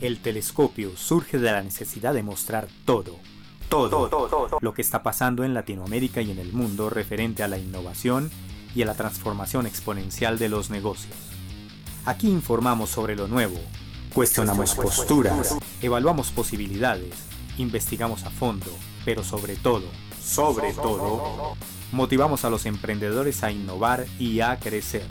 [0.00, 3.16] El telescopio surge de la necesidad de mostrar todo,
[3.68, 8.30] todo, lo que está pasando en Latinoamérica y en el mundo referente a la innovación
[8.74, 11.14] y a la transformación exponencial de los negocios.
[12.06, 13.60] Aquí informamos sobre lo nuevo,
[14.14, 17.14] cuestionamos posturas, evaluamos posibilidades,
[17.58, 18.72] investigamos a fondo,
[19.04, 19.84] pero sobre todo,
[20.18, 21.56] sobre todo,
[21.92, 25.06] motivamos a los emprendedores a innovar y a crecer.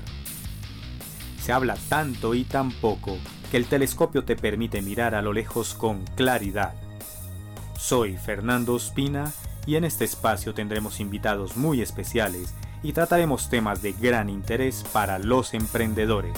[1.40, 5.74] Se habla tanto y tan poco que el telescopio te permite mirar a lo lejos
[5.74, 6.74] con claridad.
[7.78, 9.32] Soy Fernando Espina
[9.66, 12.54] y en este espacio tendremos invitados muy especiales
[12.84, 16.38] y trataremos temas de gran interés para los emprendedores.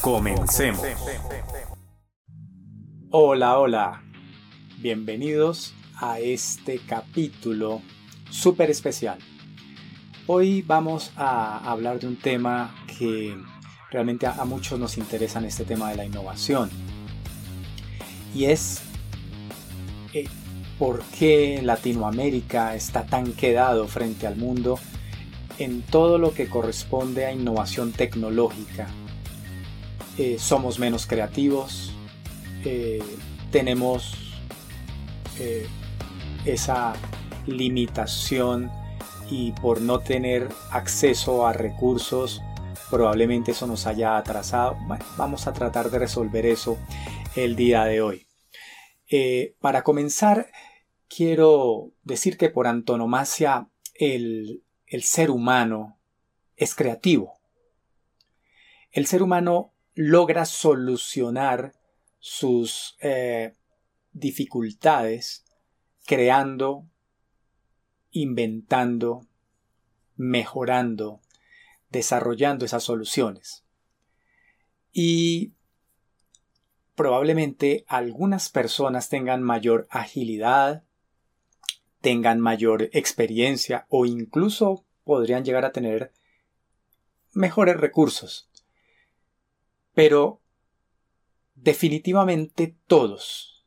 [0.00, 0.82] Comencemos.
[3.10, 4.02] Hola, hola.
[4.78, 7.82] Bienvenidos a este capítulo
[8.30, 9.18] súper especial.
[10.26, 13.36] Hoy vamos a hablar de un tema que
[13.90, 16.70] realmente a, muchos nos interesa este tema de la innovación.
[18.34, 18.82] Y es
[20.12, 20.26] eh,
[20.78, 24.78] por qué Latinoamérica está tan quedado frente al mundo
[25.58, 28.86] en todo lo que corresponde a innovación tecnológica.
[30.18, 31.92] Eh, somos menos creativos,
[32.64, 33.02] eh,
[33.50, 34.14] tenemos
[36.44, 36.94] esa
[37.46, 38.72] limitación
[39.30, 42.42] y por no tener acceso a recursos
[42.90, 44.76] probablemente eso nos haya atrasado.
[45.16, 46.78] vamos a tratar de resolver eso
[47.36, 48.26] el día de hoy.
[49.10, 50.50] Eh, para comenzar,
[51.08, 54.62] quiero decir que por antonomasia el,
[55.02, 55.98] ser humano
[56.56, 57.38] es creativo.
[58.90, 61.74] El ser humano logra solucionar
[62.18, 63.54] sus eh,
[64.12, 65.44] dificultades
[66.06, 66.86] creando,
[68.10, 69.26] inventando,
[70.16, 71.20] mejorando,
[71.90, 73.64] desarrollando esas soluciones.
[74.92, 75.52] Y
[76.94, 80.84] probablemente algunas personas tengan mayor agilidad,
[82.00, 86.12] tengan mayor experiencia o incluso podrían llegar a tener
[87.32, 88.48] mejores recursos.
[89.94, 90.40] Pero
[91.54, 93.64] definitivamente todos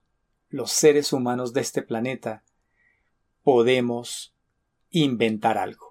[0.49, 2.43] los seres humanos de este planeta
[3.43, 4.33] podemos
[4.89, 5.90] inventar algo.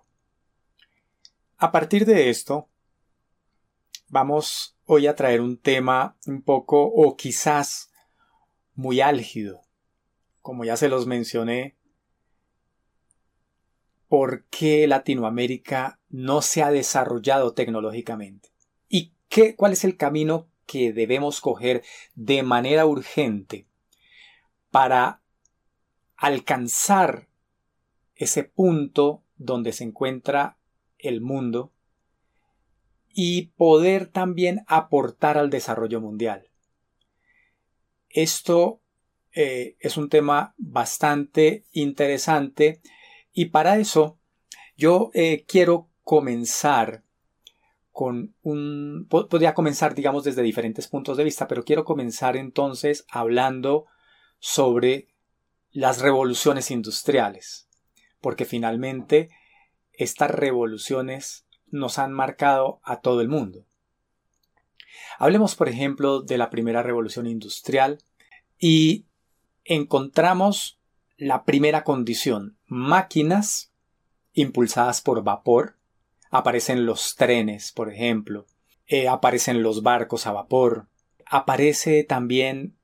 [1.62, 2.70] A partir de esto,
[4.08, 7.92] vamos hoy a traer un tema un poco o quizás
[8.74, 9.60] muy álgido.
[10.40, 11.76] Como ya se los mencioné,
[14.08, 18.48] ¿por qué Latinoamérica no se ha desarrollado tecnológicamente?
[18.88, 21.84] ¿Y qué, cuál es el camino que debemos coger
[22.14, 23.66] de manera urgente
[24.70, 25.20] para
[26.16, 27.28] alcanzar
[28.14, 30.56] ese punto donde se encuentra
[31.02, 31.72] el mundo
[33.12, 36.48] y poder también aportar al desarrollo mundial.
[38.08, 38.80] Esto
[39.32, 42.80] eh, es un tema bastante interesante
[43.32, 44.18] y para eso
[44.76, 47.04] yo eh, quiero comenzar
[47.92, 49.06] con un...
[49.08, 53.86] Podría comenzar, digamos, desde diferentes puntos de vista, pero quiero comenzar entonces hablando
[54.38, 55.08] sobre
[55.70, 57.68] las revoluciones industriales,
[58.20, 59.28] porque finalmente
[60.00, 63.66] estas revoluciones nos han marcado a todo el mundo.
[65.18, 67.98] Hablemos, por ejemplo, de la primera revolución industrial
[68.58, 69.04] y
[69.64, 70.78] encontramos
[71.18, 73.72] la primera condición, máquinas
[74.32, 75.76] impulsadas por vapor,
[76.30, 78.46] aparecen los trenes, por ejemplo,
[78.86, 80.88] eh, aparecen los barcos a vapor,
[81.26, 82.74] aparece también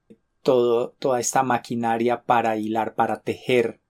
[0.42, 3.80] toda esta maquinaria para hilar, para tejer,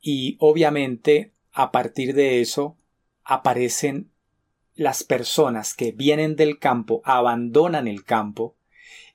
[0.00, 2.76] y obviamente a partir de eso
[3.22, 4.10] aparecen
[4.74, 8.56] las personas que vienen del campo, abandonan el campo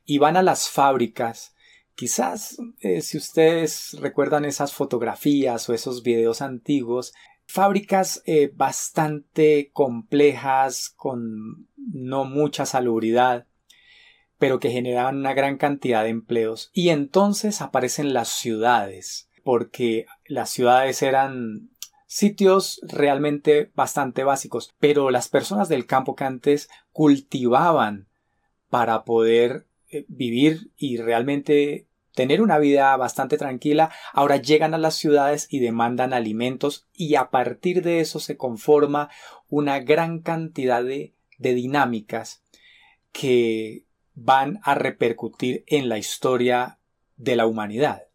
[0.05, 1.53] y van a las fábricas.
[1.95, 7.13] Quizás eh, si ustedes recuerdan esas fotografías o esos videos antiguos,
[7.45, 13.47] fábricas eh, bastante complejas, con no mucha salubridad,
[14.37, 16.69] pero que generaban una gran cantidad de empleos.
[16.73, 21.71] Y entonces aparecen las ciudades, porque las ciudades eran
[22.09, 28.07] sitios realmente bastante básicos, pero las personas del campo que antes cultivaban
[28.67, 31.85] para poder eh, vivir y realmente
[32.15, 37.29] tener una vida bastante tranquila, ahora llegan a las ciudades y demandan alimentos y a
[37.29, 39.11] partir de eso se conforma
[39.47, 42.41] una gran cantidad de, de dinámicas
[43.11, 43.85] que
[44.15, 46.79] van a repercutir en la historia
[47.17, 48.08] de la humanidad.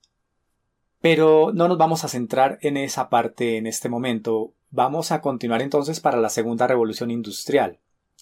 [1.04, 4.54] Pero no nos vamos a centrar en esa parte en este momento.
[4.70, 7.78] Vamos a continuar entonces para la segunda revolución industrial.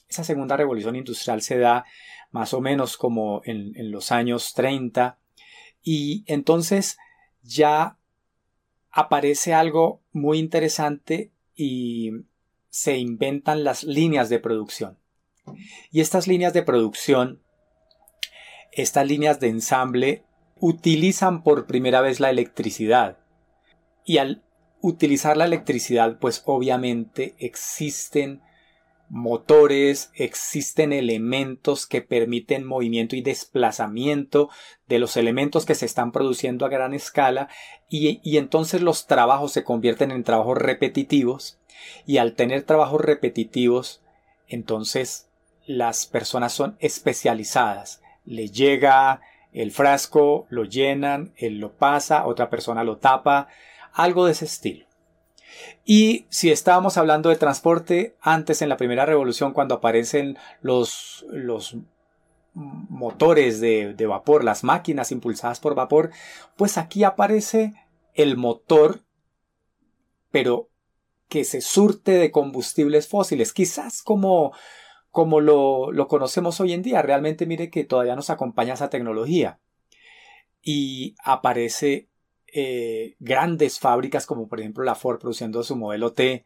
[0.08, 1.84] Esa segunda revolución industrial se da
[2.32, 5.16] más o menos como en, los años 30
[5.80, 6.98] Y entonces
[7.44, 7.98] ya
[8.90, 12.10] aparece algo muy interesante y
[12.68, 14.98] se inventan las líneas de producción.
[15.92, 17.40] Y estas líneas de producción,
[18.72, 20.24] estas líneas de ensamble,
[20.62, 23.18] utilizan por primera vez la electricidad.
[24.04, 24.42] Y al
[24.80, 28.42] utilizar la electricidad, pues obviamente existen
[29.08, 34.50] motores, existen elementos que permiten movimiento y desplazamiento
[34.86, 37.48] de los elementos que se están produciendo a gran escala
[37.88, 41.58] y, y, entonces los trabajos se convierten en trabajos repetitivos
[42.06, 44.00] y al tener trabajos repetitivos
[44.46, 45.28] entonces
[45.66, 48.00] las personas son especializadas.
[48.24, 49.20] Le llega
[49.52, 53.48] el frasco, lo llenan, él lo pasa, otra persona lo tapa,
[53.92, 54.86] algo de ese estilo.
[55.84, 61.76] Y si estábamos hablando de transporte, antes en la primera revolución, cuando aparecen los, los
[62.54, 66.10] motores de, de vapor, las máquinas impulsadas por vapor,
[66.56, 67.74] pues aquí aparece
[68.14, 69.00] el motor,
[70.30, 70.68] pero
[71.28, 74.52] que se surte de combustibles fósiles, quizás como,
[75.12, 77.02] como lo, conocemos hoy en día.
[77.02, 79.60] Realmente mire que todavía nos acompaña esa tecnología.
[80.62, 82.08] Y aparece
[82.48, 86.44] eh, grandes fábricas como por ejemplo la Ford produciendo su modelo T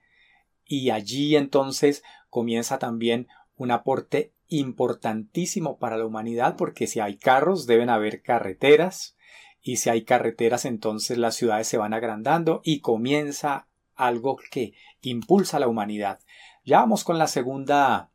[0.64, 3.26] y allí entonces comienza también
[3.56, 9.16] un aporte importantísimo para la humanidad porque si hay carros deben haber carreteras
[9.60, 13.66] y si hay carreteras entonces las ciudades se van agrandando y comienza
[13.96, 16.20] algo que impulsa a la humanidad.
[16.64, 18.10] Ya vamos con la segunda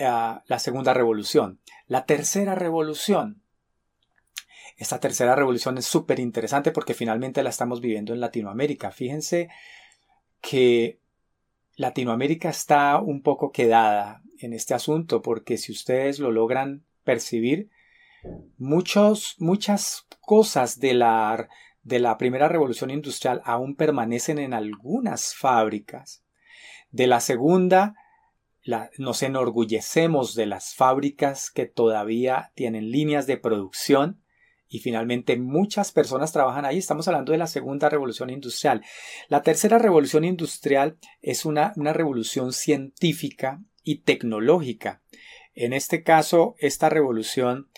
[0.00, 1.60] eh, la segunda revolución.
[1.86, 3.42] La tercera revolución
[4.80, 8.90] esta tercera revolución es súper interesante porque finalmente la estamos viviendo en Latinoamérica.
[8.90, 9.50] Fíjense
[10.40, 10.98] que
[11.76, 17.68] Latinoamérica está un poco quedada en este asunto porque si ustedes lo logran percibir,
[18.56, 21.46] muchos, muchas cosas de la,
[21.82, 26.24] de la primera revolución industrial aún permanecen en algunas fábricas.
[26.90, 27.96] De la segunda,
[28.98, 34.20] nos enorgullecemos de las fábricas que todavía tienen líneas de producción
[34.68, 36.78] y finalmente muchas personas trabajan ahí.
[36.78, 38.82] Estamos hablando de la segunda revolución industrial.
[39.28, 45.02] La tercera revolución industrial es una, una revolución científica y tecnológica.
[45.54, 47.68] En este caso, esta revolución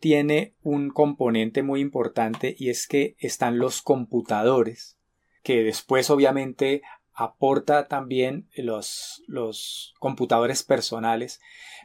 [0.00, 4.96] tiene un componente muy importante y es que están los computadores,
[5.42, 6.82] que después obviamente
[7.18, 11.40] aporta también los, los computadores personales,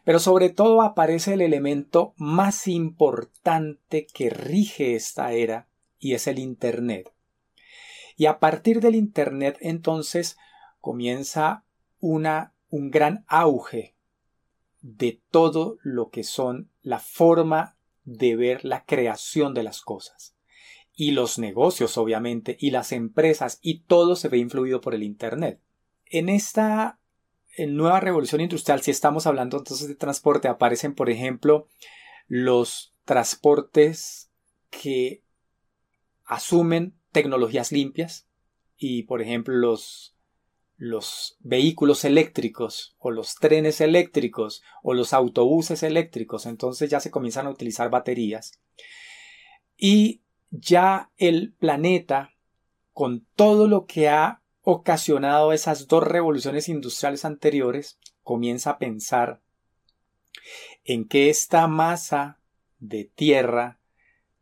[0.05, 6.37] pero sobre todo aparece el elemento más importante que rige esta era y es el
[6.37, 7.11] Internet.
[8.15, 10.37] Y a partir del Internet entonces
[10.79, 11.63] comienza
[11.99, 13.95] una, un gran auge
[14.81, 20.32] de todo lo que son la forma de ver la creación de las cosas
[20.95, 25.59] y los negocios, obviamente, y las empresas, y todo se ve influido por el Internet.
[26.05, 26.99] En esta
[27.57, 31.67] nueva revolución industrial, si estamos hablando entonces de transporte, aparecen, por ejemplo,
[32.27, 34.31] los transportes
[34.69, 35.23] que
[36.25, 38.27] asumen tecnologías limpias
[38.77, 40.15] y, por ejemplo, los,
[40.77, 47.47] los vehículos eléctricos o los trenes eléctricos o los autobuses eléctricos, entonces ya se comienzan
[47.47, 48.59] a utilizar baterías.
[49.77, 50.22] Y
[50.55, 52.35] ya el planeta,
[52.93, 59.41] con todo lo que ha ocasionado esas dos revoluciones industriales anteriores, comienza a pensar
[60.83, 62.39] en que esta masa
[62.77, 63.79] de tierra,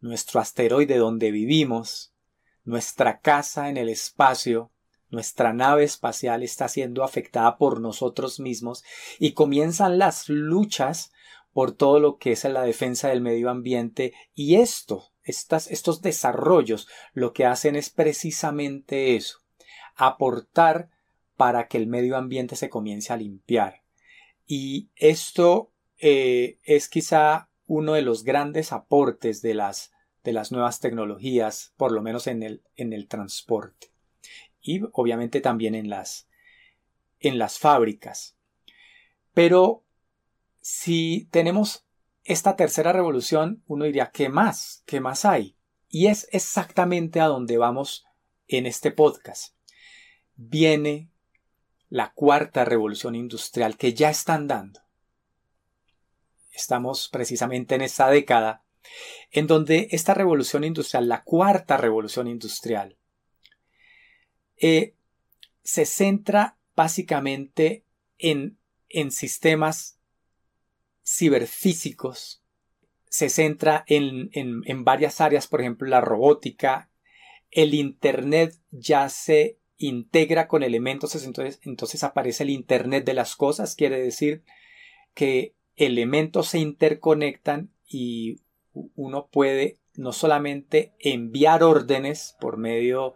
[0.02, 2.14] nuestro asteroide donde vivimos,
[2.66, 4.70] nuestra casa en el espacio,
[5.10, 8.84] nuestra nave espacial está siendo afectada por nosotros mismos
[9.18, 11.14] y comienzan las luchas
[11.54, 17.34] por todo lo que es la defensa del medio ambiente y esto estos desarrollos lo
[17.34, 19.40] que hacen es precisamente eso,
[19.96, 20.90] aportar
[21.36, 23.82] para que el medio ambiente se comience a limpiar.
[24.46, 29.92] Y esto eh, es quizá uno de los grandes aportes de las,
[30.24, 33.88] de las nuevas tecnologías, por lo menos en el, en el transporte.
[34.62, 36.28] Y obviamente también en las,
[37.20, 38.38] en las fábricas.
[39.34, 39.84] Pero
[40.60, 41.86] si tenemos
[42.24, 44.84] esta tercera revolución, uno diría, ¿qué más?
[44.86, 45.56] ¿Qué más hay?
[45.90, 48.06] Y es exactamente a donde vamos
[48.48, 49.56] en este podcast.
[50.36, 51.10] Viene
[51.90, 54.82] la cuarta revolución industrial que ya están dando.
[56.54, 58.64] Estamos precisamente en esta década
[59.32, 62.98] en donde esta revolución industrial, la cuarta revolución industrial,
[64.58, 64.96] eh,
[65.64, 67.86] se centra básicamente
[68.18, 68.58] en,
[68.90, 70.00] en sistemas
[71.04, 72.44] ciberfísicos
[73.10, 76.90] se centra en, en, varias áreas, por ejemplo, la robótica.
[77.50, 83.76] El Internet ya se integra con elementos, entonces, entonces aparece el Internet de las cosas,
[83.76, 84.44] quiere decir
[85.14, 88.40] que elementos se interconectan y
[88.96, 93.16] uno puede no solamente enviar órdenes por medio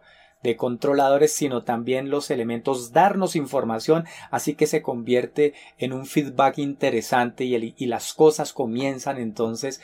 [0.54, 7.44] controladores, sino también los elementos darnos información, así que se convierte en un feedback interesante
[7.44, 9.80] y, y las cosas comienzan entonces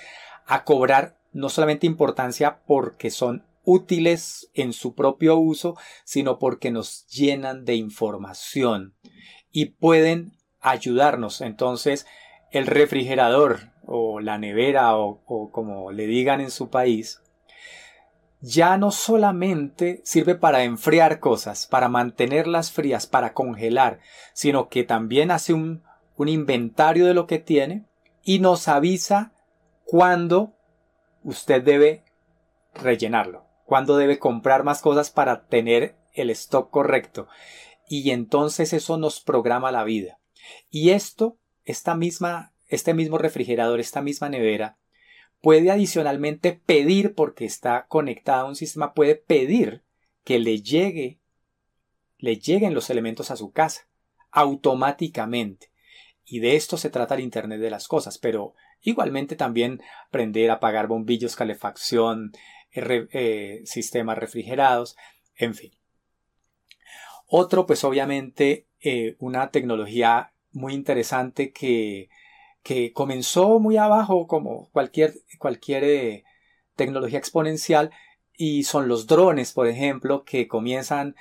[0.47, 7.07] a cobrar no solamente importancia porque son útiles en su propio uso, sino porque nos
[7.09, 8.95] llenan de información
[9.51, 11.41] y pueden ayudarnos.
[11.41, 12.07] Entonces,
[12.51, 17.22] el refrigerador o la nevera o, como le digan en su país,
[18.43, 24.01] ya no solamente sirve para enfriar cosas, para mantenerlas frías, para congelar,
[24.35, 25.83] sino que también hace un,
[26.19, 27.85] inventario de lo que tiene
[28.23, 29.33] y nos avisa
[29.85, 30.53] cuándo
[31.25, 32.05] usted debe
[32.75, 37.27] rellenarlo, cuándo debe comprar más cosas para tener el stock correcto.
[37.89, 40.21] Y entonces eso nos programa la vida.
[40.71, 44.79] Y esto, esta misma este mismo refrigerador, esta misma nevera,
[45.43, 49.83] puede adicionalmente pedir, porque está conectada a un sistema, puede pedir
[50.25, 51.19] que le llegue,
[52.19, 53.89] le lleguen los elementos a su casa
[54.31, 55.71] automáticamente.
[56.25, 60.55] Y de esto se trata el Internet de las cosas, pero igualmente también aprender a
[60.55, 62.33] apagar bombillos, calefacción,
[62.73, 64.97] eh, sistemas refrigerados,
[65.37, 65.73] en fin.
[67.27, 72.11] Otro, pues obviamente, eh, una tecnología muy interesante que
[72.63, 76.25] que comenzó muy abajo como cualquier, cualquier eh,
[76.77, 77.91] tecnología exponencial
[78.37, 81.17] y son los drones, por ejemplo, que comienzan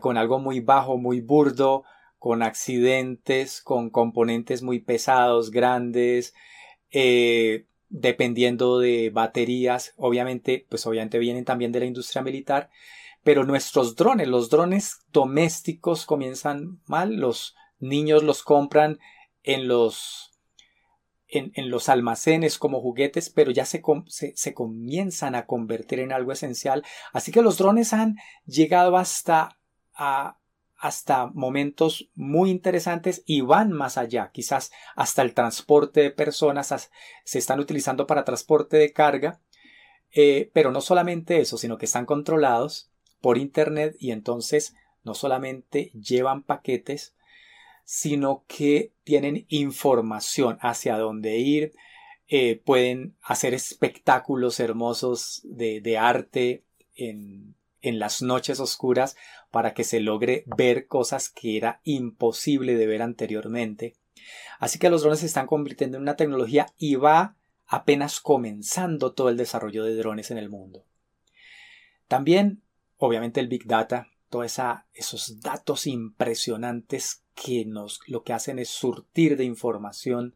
[0.00, 1.84] con algo muy bajo, muy burdo,
[2.18, 6.34] con accidentes, con componentes muy pesados, grandes,
[6.90, 12.70] eh, dependiendo de baterías, obviamente, pues obviamente vienen también de la industria militar,
[13.22, 18.98] pero nuestros drones, los drones domésticos comienzan mal, los niños los compran
[19.42, 20.33] en los
[21.38, 23.82] en, los almacenes como juguetes, pero ya se,
[24.34, 26.84] se, comienzan a convertir en algo esencial.
[27.12, 29.58] Así que los drones han llegado hasta,
[29.94, 30.38] a,
[30.76, 36.90] hasta momentos muy interesantes y van más allá, quizás hasta el transporte de personas,
[37.24, 39.40] se están utilizando para transporte de carga,
[40.12, 45.90] eh, pero no solamente eso, sino que están controlados por Internet y entonces no solamente
[45.92, 47.14] llevan paquetes,
[47.84, 51.72] sino que tienen información hacia dónde ir,
[52.28, 56.64] eh, pueden hacer espectáculos hermosos de, arte
[56.96, 59.16] en, en las noches oscuras
[59.50, 63.94] para que se logre ver cosas que era imposible de ver anteriormente.
[64.58, 67.36] Así que los drones se están convirtiendo en una tecnología y va
[67.66, 70.84] apenas comenzando todo el desarrollo de drones en el mundo.
[72.08, 72.62] También,
[72.96, 74.58] obviamente, el Big Data, todos
[74.94, 80.34] esos datos impresionantes que nos lo que hacen es surtir de información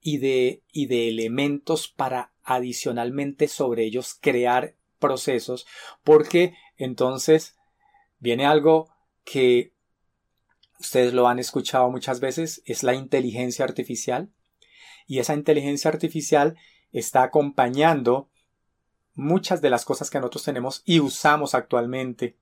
[0.00, 5.66] y de, y de elementos para adicionalmente sobre ellos crear procesos
[6.04, 7.54] porque entonces
[8.18, 8.88] viene algo
[9.24, 9.74] que
[10.80, 14.30] ustedes lo han escuchado muchas veces es la inteligencia artificial
[15.06, 16.56] y esa inteligencia artificial
[16.92, 18.30] está acompañando
[19.12, 22.38] muchas de las cosas que nosotros tenemos y usamos actualmente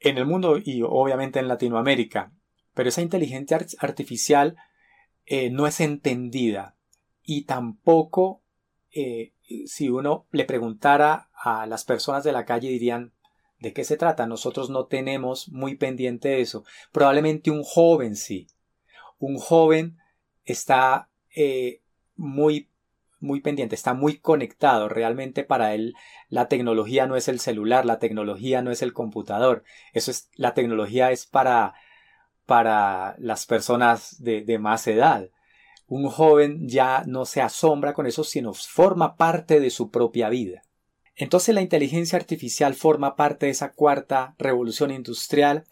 [0.00, 2.32] en el mundo y obviamente en Latinoamérica.
[2.74, 4.56] Pero esa inteligencia artificial
[5.26, 6.76] eh, no es entendida
[7.22, 8.42] y tampoco
[8.90, 9.32] eh,
[9.66, 13.12] si uno le preguntara a las personas de la calle dirían
[13.64, 14.26] ¿de qué se trata?
[14.26, 16.64] Nosotros no tenemos muy pendiente eso.
[16.92, 18.46] Probablemente un joven sí.
[19.18, 19.96] Un joven
[20.44, 21.80] está eh,
[22.14, 22.68] muy
[23.24, 24.88] muy pendiente, está muy conectado.
[24.88, 25.94] Realmente para él
[26.28, 29.64] la tecnología no es el celular, la tecnología no es el computador.
[29.92, 31.74] Eso es, la tecnología es para
[32.46, 35.30] para las personas de, más edad.
[35.86, 40.62] Un joven ya no se asombra con eso, sino forma parte de su propia vida.
[41.16, 45.64] Entonces la inteligencia artificial forma parte de esa cuarta revolución industrial.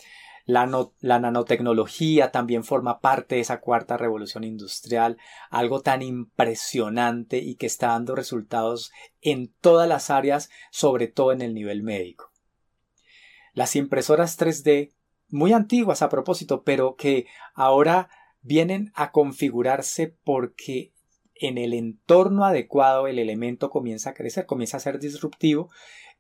[0.45, 5.19] La, nanotecnología también forma parte de esa cuarta revolución industrial,
[5.51, 11.43] algo tan impresionante y que está dando resultados en todas las áreas, sobre todo en
[11.43, 12.33] el nivel médico.
[13.55, 14.93] Las impresoras 3D
[15.29, 18.11] muy antiguas a propósito, pero que ahora
[18.43, 20.93] vienen a configurarse porque
[21.35, 25.71] en el entorno adecuado el elemento comienza a crecer, comienza a ser disruptivo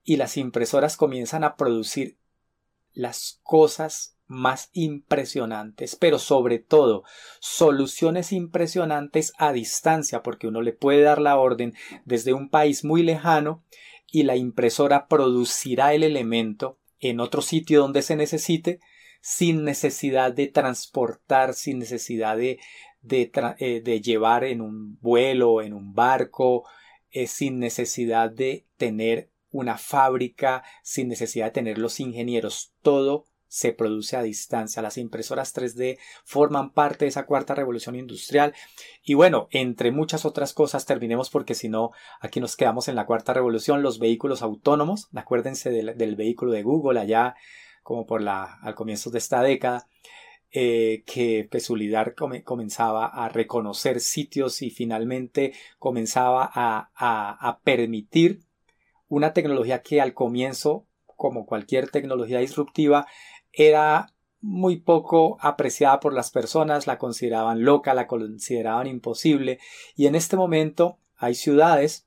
[0.05, 2.19] y las impresoras comienzan a producir
[2.93, 7.05] las cosas más impresionantes, pero sobre todo
[7.39, 11.75] soluciones impresionantes a distancia, porque uno le puede dar la orden
[12.05, 13.63] desde un país muy lejano
[14.11, 18.81] y la impresora producirá el elemento en otro sitio donde se necesite
[19.21, 22.59] sin necesidad de transportar, sin necesidad de,
[23.11, 26.65] eh, llevar en un vuelo, en un barco,
[27.11, 32.73] eh, sin necesidad de tener una fábrica, sin necesidad de tener los ingenieros.
[32.83, 34.81] Todo se produce a distancia.
[34.81, 38.55] Las impresoras 3D forman parte de esa cuarta revolución industrial.
[39.05, 41.91] Y bueno, entre muchas otras cosas, terminemos porque si no,
[42.21, 45.11] aquí nos quedamos en la cuarta revolución, los vehículos autónomos.
[45.15, 47.35] Acuérdense del, vehículo de Google allá,
[47.83, 49.87] como por la, al comienzo de esta década.
[50.55, 58.41] Eh, que, que, su lidar comenzaba a reconocer sitios y finalmente comenzaba a, a permitir
[59.09, 63.07] una tecnología que al comienzo, como cualquier tecnología disruptiva,
[63.53, 69.61] era muy poco apreciada por las personas, la consideraban loca, la consideraban imposible
[69.97, 72.07] y en este momento hay ciudades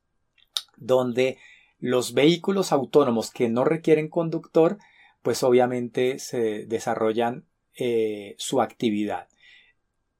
[0.75, 1.37] donde
[1.79, 4.77] los vehículos autónomos que no requieren conductor
[5.21, 7.45] pues obviamente se desarrollan
[7.77, 9.27] eh, su actividad.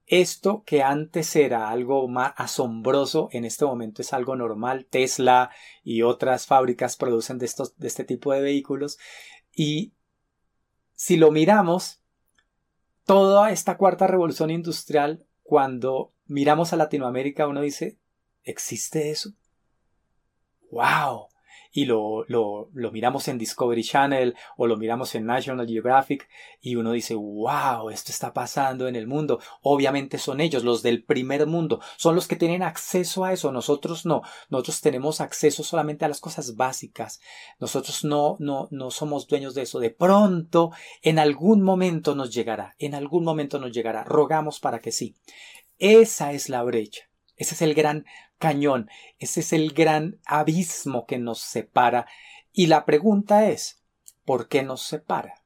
[0.08, 4.86] Esto que antes era algo más asombroso, en este momento es algo normal.
[4.90, 5.50] Tesla
[5.84, 9.00] y otras fábricas producen de, estos, de este tipo de vehículos
[9.56, 9.94] y
[10.96, 12.02] si lo miramos,
[13.06, 18.00] toda esta cuarta revolución industrial, cuando miramos a Latinoamérica, uno dice,
[18.44, 19.34] ¿existe eso?
[20.72, 21.28] ¡Wow!
[21.76, 26.30] Y lo, lo, lo, miramos en Discovery Channel o lo miramos en National Geographic
[26.62, 29.42] y uno dice, wow, esto está pasando en el mundo.
[29.62, 34.06] Obviamente son ellos, los del primer mundo, son los que tienen acceso a eso, nosotros
[34.06, 37.20] no, nosotros tenemos acceso solamente a las cosas básicas,
[37.60, 39.80] nosotros no, no, no somos dueños de eso.
[39.80, 44.94] De pronto, en algún momento nos llegará, en algún momento nos llegará, rogamos para que
[44.94, 45.18] sí.
[45.78, 47.10] Esa es la brecha.
[47.38, 48.06] Ese es el gran
[48.38, 48.90] cañón,
[49.20, 52.08] ese es el gran abismo que nos separa.
[52.52, 53.84] Y la pregunta es,
[54.24, 55.44] ¿por qué nos separa?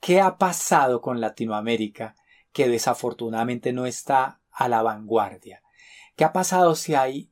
[0.00, 2.14] ¿Qué ha pasado con Latinoamérica
[2.52, 5.62] que desafortunadamente no está a la vanguardia?
[6.16, 7.30] ¿Qué ha pasado si hay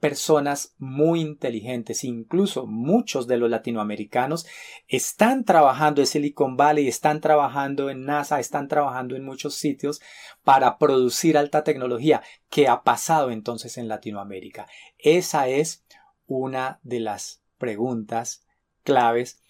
[0.00, 4.46] personas muy inteligentes, incluso muchos de los latinoamericanos
[4.86, 10.00] están trabajando en Silicon Valley, están trabajando en NASA, están trabajando en muchos sitios
[10.44, 12.22] para producir alta tecnología.
[12.48, 14.66] ¿Qué ha pasado entonces en Latinoamérica?
[14.98, 15.84] Esa es
[16.26, 18.46] una de las preguntas
[18.84, 19.42] claves,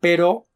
[0.00, 0.48] pero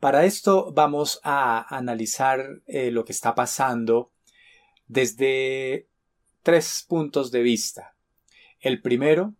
[0.00, 4.12] para esto vamos a analizar eh, lo que está pasando
[4.86, 5.88] desde
[6.42, 7.95] tres puntos de vista.
[8.66, 9.36] El primero,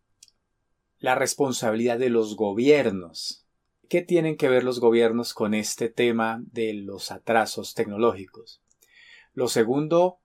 [1.00, 3.44] la responsabilidad de los gobiernos.
[3.88, 8.62] ¿Qué tienen que ver los gobiernos con este tema de los atrasos tecnológicos?
[9.32, 10.20] Lo segundo,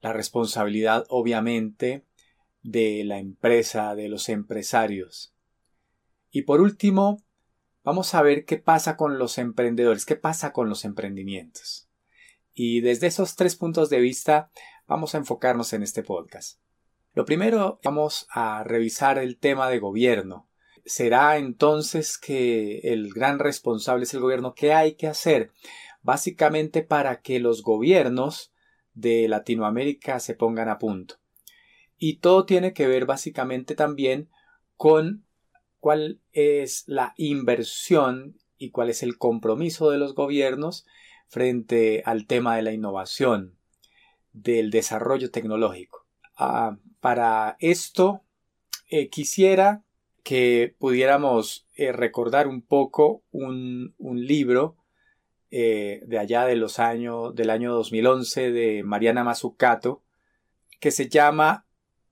[0.00, 2.04] la responsabilidad obviamente
[2.62, 5.34] de la empresa, de los empresarios.
[6.30, 7.24] Y por último,
[7.82, 11.88] vamos a ver qué pasa con los emprendedores, qué pasa con los emprendimientos.
[12.54, 14.52] Y desde esos tres puntos de vista
[14.86, 16.60] vamos a enfocarnos en este podcast.
[17.16, 20.50] Lo primero, vamos a revisar el tema de gobierno.
[20.84, 24.52] ¿Será entonces que el gran responsable es el gobierno?
[24.52, 25.50] ¿Qué hay que hacer?
[26.02, 28.52] Básicamente para que los gobiernos
[28.92, 31.14] de Latinoamérica se pongan a punto.
[31.96, 34.28] Y todo tiene que ver básicamente también
[34.76, 35.24] con
[35.80, 40.84] cuál es la inversión y cuál es el compromiso de los gobiernos
[41.28, 43.56] frente al tema de la innovación,
[44.34, 46.05] del desarrollo tecnológico.
[46.36, 48.22] Ah, para esto
[48.90, 49.82] eh, quisiera
[50.22, 54.76] que pudiéramos eh, recordar un poco un, libro
[55.50, 60.02] eh, de allá de los años del año 2011 de Mariana Mazzucato
[60.78, 61.64] que se llama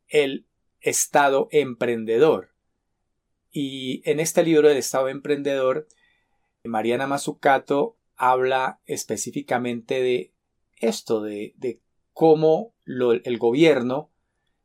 [0.09, 0.47] El
[0.81, 2.55] Estado Emprendedor.
[3.51, 5.87] Y en este libro del Estado Emprendedor,
[6.65, 10.33] Mariana Mazzucato habla específicamente de
[10.79, 11.81] esto, de, de
[12.15, 14.11] cómo el gobierno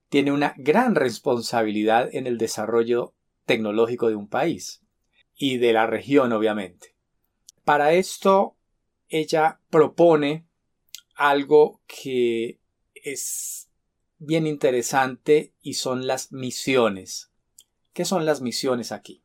[0.10, 3.14] tiene una gran responsabilidad en el desarrollo
[3.46, 4.82] tecnológico de un país
[5.36, 6.96] y de la región, obviamente.
[7.64, 8.56] Para esto,
[9.08, 10.46] ella propone
[11.16, 12.60] algo que
[12.94, 13.70] es
[14.18, 17.32] bien interesante y son las misiones.
[17.94, 19.24] ¿Qué son las misiones aquí?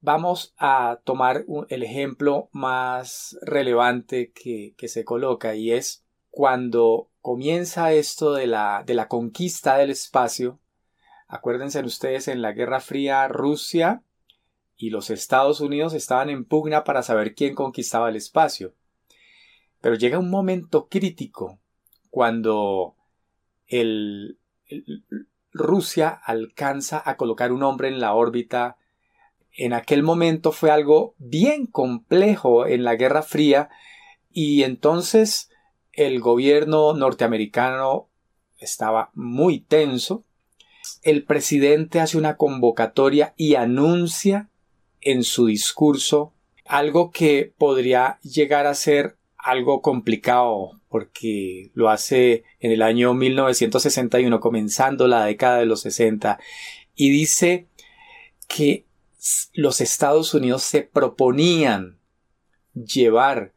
[0.00, 7.92] Vamos a tomar el ejemplo más relevante que, que se coloca y es cuando comienza
[7.92, 10.60] esto de la, de la conquista del espacio,
[11.26, 14.04] acuérdense ustedes en la Guerra Fría Rusia
[14.76, 18.74] y los Estados Unidos estaban en pugna para saber quién conquistaba el espacio.
[19.80, 21.58] Pero llega un momento crítico
[22.10, 22.94] cuando
[23.66, 24.38] el,
[25.50, 28.76] Rusia alcanza a colocar un hombre en la órbita.
[29.50, 33.68] En aquel momento fue algo bien complejo en la Guerra Fría
[34.30, 35.50] y entonces
[35.96, 38.08] el gobierno norteamericano
[38.58, 40.24] estaba muy tenso.
[41.02, 44.50] El presidente hace una convocatoria y anuncia
[45.00, 46.32] en su discurso
[46.66, 54.40] algo que podría llegar a ser algo complicado porque lo hace en el año 1961,
[54.40, 56.38] comenzando la década de los 60,
[56.94, 57.68] y dice
[58.48, 58.84] que
[59.54, 61.98] los Estados Unidos se proponían
[62.74, 63.52] llevar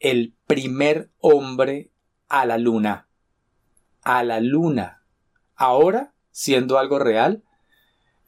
[0.00, 1.90] el primer hombre
[2.28, 3.08] a la luna.
[4.02, 5.02] A la luna.
[5.54, 7.42] Ahora, siendo algo real,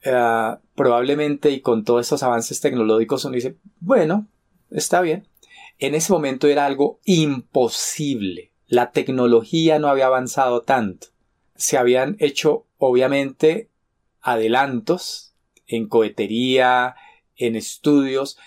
[0.03, 4.27] eh, probablemente y con todos estos avances tecnológicos uno dice, bueno,
[4.69, 5.27] está bien.
[5.79, 8.51] En ese momento era algo imposible.
[8.67, 11.07] La tecnología no había avanzado tanto.
[11.55, 13.69] Se habían hecho, obviamente,
[14.21, 15.33] adelantos
[15.67, 16.95] en cohetería,
[17.35, 18.37] en estudios,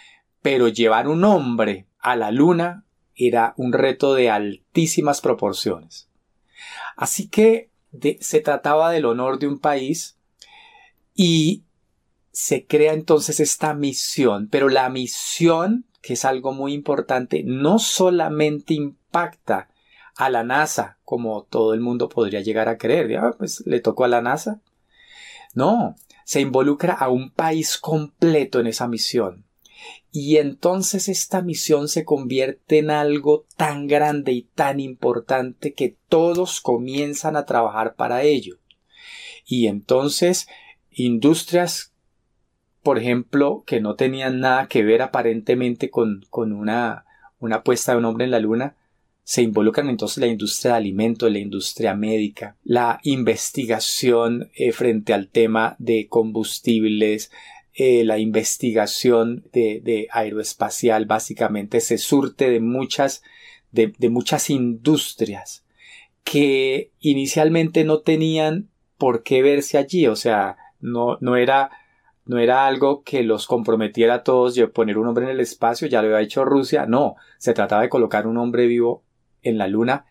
[0.43, 2.84] pero llevar un hombre a la luna
[3.17, 6.09] era un reto de altísimas proporciones.
[6.97, 7.71] Así que
[8.21, 10.17] se trataba del honor de un país
[11.15, 11.65] y
[12.33, 18.75] se crea entonces esta misión, pero la misión, que es algo muy importante, no solamente
[18.75, 19.69] impacta
[20.17, 24.05] a la NASA, como todo el mundo podría llegar a creer, ya, pues le tocó
[24.05, 24.61] a la NASA.
[25.55, 29.45] No, se involucra a un país completo en esa misión.
[30.13, 36.61] Y entonces esta misión se convierte en algo tan grande y tan importante que todos
[36.61, 38.59] comienzan a trabajar para ello.
[39.47, 40.47] Y entonces
[40.93, 41.93] industrias,
[42.83, 47.05] por ejemplo, que no tenían nada que ver aparentemente con, con una,
[47.41, 48.77] una puesta de un hombre en la luna,
[49.25, 55.29] se involucran entonces la industria de alimentos, la industria médica, la investigación eh, frente al
[55.29, 57.33] tema de combustibles,
[57.75, 63.23] eh, la investigación de, aeroespacial básicamente se surte de muchas,
[63.73, 65.65] de muchas industrias
[66.25, 71.71] que inicialmente no tenían por qué verse allí, o sea, no, no era,
[72.25, 75.87] no era algo que los comprometiera a todos de poner un hombre en el espacio,
[75.87, 79.05] ya lo había hecho Rusia, no, se trataba de colocar un hombre vivo
[79.43, 80.07] en la luna,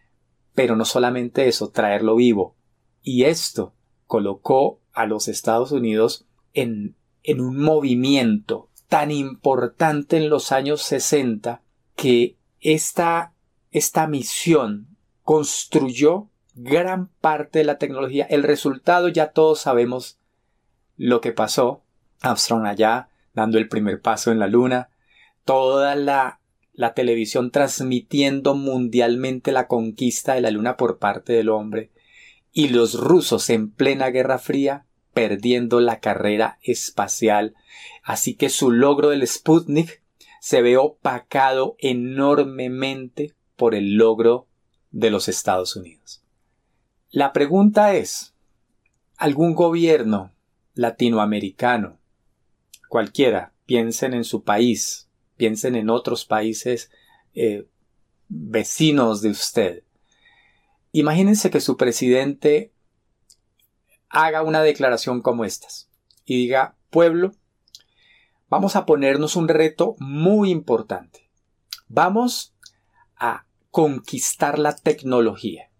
[0.53, 2.55] pero no solamente eso, traerlo vivo.
[3.01, 3.73] Y esto
[4.05, 11.61] colocó a los Estados Unidos en, en un movimiento tan importante en los años 60
[11.95, 13.33] que esta,
[13.71, 14.87] esta misión
[15.23, 18.25] construyó gran parte de la tecnología.
[18.29, 20.19] El resultado ya todos sabemos
[20.97, 21.81] lo que pasó,
[22.21, 24.89] Armstrong allá dando el primer paso en la luna,
[25.43, 26.39] toda la,
[26.73, 31.91] la televisión transmitiendo mundialmente la conquista de la luna por parte del hombre,
[32.51, 37.55] y los rusos en plena Guerra Fría perdiendo la carrera espacial,
[38.03, 40.01] así que su logro del Sputnik
[40.39, 44.47] se ve opacado enormemente por el logro
[44.91, 46.23] de los Estados Unidos.
[47.09, 48.33] La pregunta es,
[49.17, 50.33] ¿algún gobierno
[50.73, 51.99] latinoamericano,
[52.89, 56.91] cualquiera, piensen en su país, piensen en otros países
[57.33, 57.65] eh,
[58.27, 59.83] vecinos de usted.
[60.91, 62.71] Imagínense que su presidente
[64.13, 65.89] haga una declaración como estas
[66.23, 67.31] y diga, pueblo,
[68.47, 71.31] vamos a ponernos un reto muy importante.
[71.87, 72.55] Vamos
[73.17, 75.71] a conquistar la tecnología.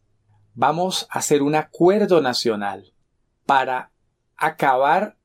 [0.56, 2.96] Vamos a hacer un acuerdo nacional
[3.46, 3.92] para
[4.36, 5.16] acabar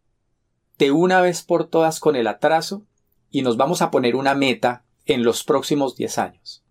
[0.77, 2.87] de una vez por todas con el atraso
[3.31, 6.63] y nos vamos a poner una meta en los próximos 10 años.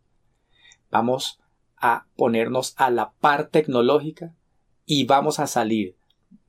[0.91, 1.39] Vamos
[1.77, 4.35] a ponernos a la par tecnológica
[4.85, 5.96] y vamos a salir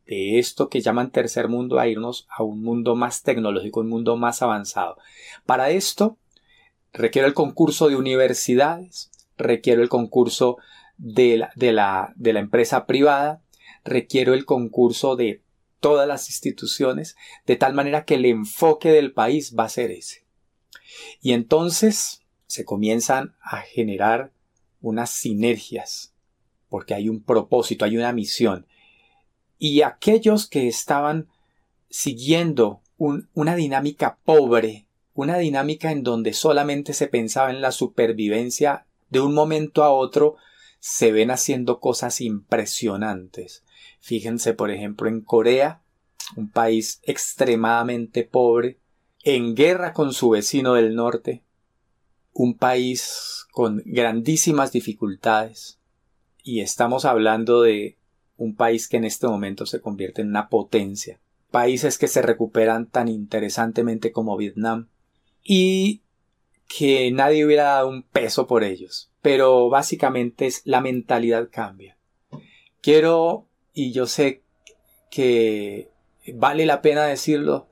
[0.09, 4.17] de esto que llaman tercer mundo a irnos a un mundo más tecnológico, un mundo
[4.17, 4.97] más avanzado.
[5.45, 6.17] Para esto
[6.93, 10.57] requiero el concurso de universidades, requiero el concurso
[10.97, 13.43] de la, de la, de la empresa privada,
[13.85, 15.43] requiero el concurso de
[15.79, 17.15] todas las instituciones,
[17.47, 20.25] de tal manera que el enfoque del país va a ser ese.
[21.21, 24.33] Y entonces se comienzan a generar
[24.81, 26.15] unas sinergias,
[26.71, 28.67] porque hay un propósito, hay una misión.
[29.59, 31.29] Y aquellos que estaban
[31.91, 39.21] siguiendo una dinámica pobre, una dinámica en donde solamente se pensaba en la supervivencia de
[39.21, 40.37] un momento a otro,
[40.81, 43.65] se ven haciendo cosas impresionantes.
[44.01, 45.83] Fíjense, por ejemplo, en Corea,
[46.37, 48.79] un país extremadamente pobre,
[49.25, 51.43] en guerra con su vecino del norte,
[52.33, 55.79] un país con grandísimas dificultades
[56.49, 57.98] y estamos hablando de
[58.39, 61.21] un país que en este momento se convierte en una potencia,
[61.51, 64.89] países que se recuperan tan interesantemente como Vietnam
[65.43, 66.03] y
[66.69, 71.97] que nadie hubiera dado un peso por ellos, pero básicamente es la mentalidad cambia.
[72.81, 74.43] Quiero, y yo sé
[75.11, 75.91] que
[76.35, 77.67] vale la pena decirlo,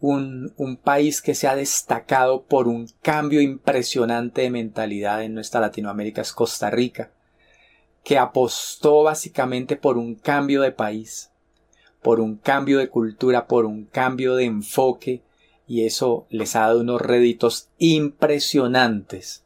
[0.00, 5.60] un, un, país que se ha destacado por un cambio impresionante de mentalidad en nuestra
[5.60, 7.10] Latinoamérica es Costa Rica,
[8.08, 11.30] que apostó básicamente por un cambio de país,
[12.00, 15.20] por un cambio de cultura, por un cambio de enfoque,
[15.66, 19.44] y eso les ha dado unos réditos impresionantes.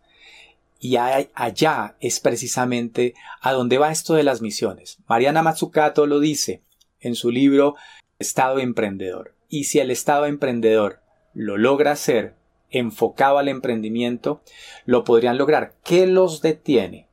[0.78, 4.98] Y allá es precisamente a donde va esto de las misiones.
[5.08, 6.62] Mariana Mazzucato lo dice
[7.00, 7.74] en su libro
[8.20, 9.34] Estado Emprendedor.
[9.48, 11.00] Y si el Estado emprendedor
[11.34, 12.36] lo logra hacer
[12.70, 14.40] enfocado al emprendimiento,
[14.84, 15.74] lo podrían lograr.
[15.82, 17.08] ¿Qué los detiene?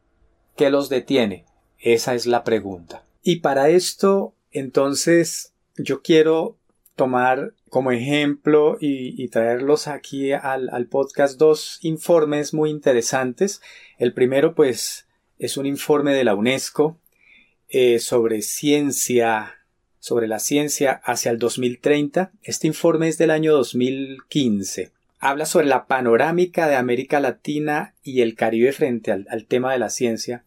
[0.60, 1.46] ¿Qué los detiene?
[1.78, 3.06] Esa es la pregunta.
[3.24, 6.58] Y para esto, entonces, yo quiero
[6.98, 13.62] tomar como ejemplo y, traerlos aquí al, podcast dos informes muy interesantes.
[14.00, 17.00] El primero, pues, es un informe de la UNESCO
[17.70, 19.56] eh, sobre ciencia
[20.00, 22.34] sobre la ciencia hacia el 2030.
[22.44, 24.92] Este informe es del año 2015.
[25.22, 29.90] Habla sobre la panorámica de América Latina y el Caribe frente al, tema de la
[29.90, 30.46] ciencia.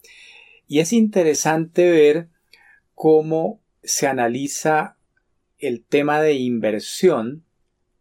[0.66, 2.28] Y es interesante ver
[2.94, 4.96] cómo se analiza
[5.58, 7.44] el tema de inversión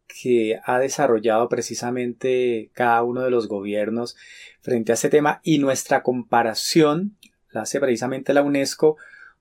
[0.07, 4.15] que ha desarrollado precisamente cada uno de los gobiernos
[4.61, 7.17] frente a ese tema y nuestra comparación
[7.49, 8.95] la hace precisamente la UNESCO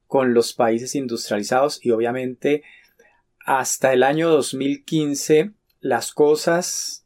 [0.09, 2.64] con los países industrializados y obviamente
[3.38, 6.99] hasta el año 2015 las cosas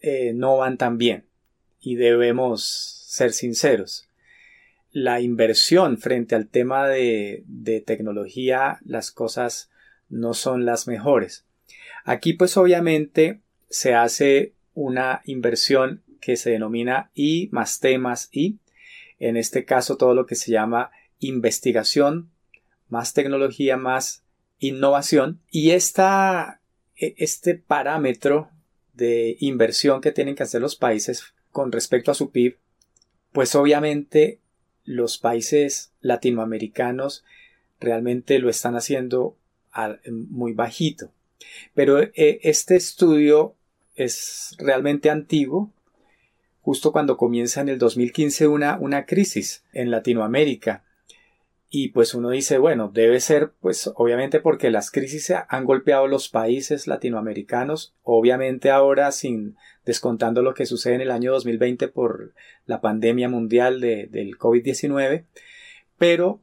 [0.00, 1.24] eh, no van tan bien
[1.80, 4.08] y debemos ser sinceros.
[4.90, 9.70] La inversión frente al tema de, de tecnología, las cosas
[10.08, 11.44] no son las mejores.
[12.04, 18.58] Aquí pues obviamente se hace una inversión que se denomina I más T más I.
[19.18, 22.30] En este caso todo lo que se llama investigación,
[22.88, 24.22] más tecnología, más
[24.58, 25.40] innovación.
[25.50, 26.60] Y esta,
[26.96, 28.50] e, este parámetro
[28.92, 32.56] de inversión que tienen que hacer los países con respecto a su PIB,
[33.32, 34.40] pues obviamente
[34.84, 37.24] los países latinoamericanos
[37.80, 39.36] realmente lo están haciendo
[40.06, 41.12] muy bajito.
[41.74, 43.54] Pero e, este estudio
[43.94, 45.72] es realmente antiguo,
[46.60, 50.84] justo cuando comienza en el 2015 una, una crisis en Latinoamérica
[51.74, 56.28] y pues uno dice, bueno, debe ser pues obviamente porque las crisis han golpeado los
[56.28, 59.56] países latinoamericanos, obviamente ahora sin
[59.86, 62.34] descontando lo que sucede en el año 2020 por
[62.66, 65.24] la pandemia mundial de, del COVID-19,
[65.96, 66.42] pero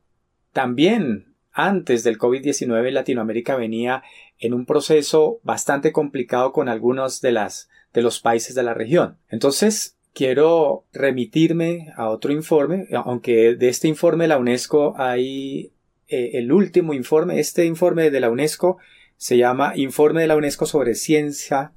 [0.51, 4.01] también antes del COVID-19 Latinoamérica venía
[4.39, 9.19] en un proceso bastante complicado con algunos de las de los países de la región.
[9.29, 15.71] Entonces, quiero remitirme a otro informe, aunque de este informe la UNESCO hay
[16.09, 18.79] eh, el último informe, este informe de la UNESCO
[19.15, 21.71] se llama Informe de la UNESCO sobre ciencia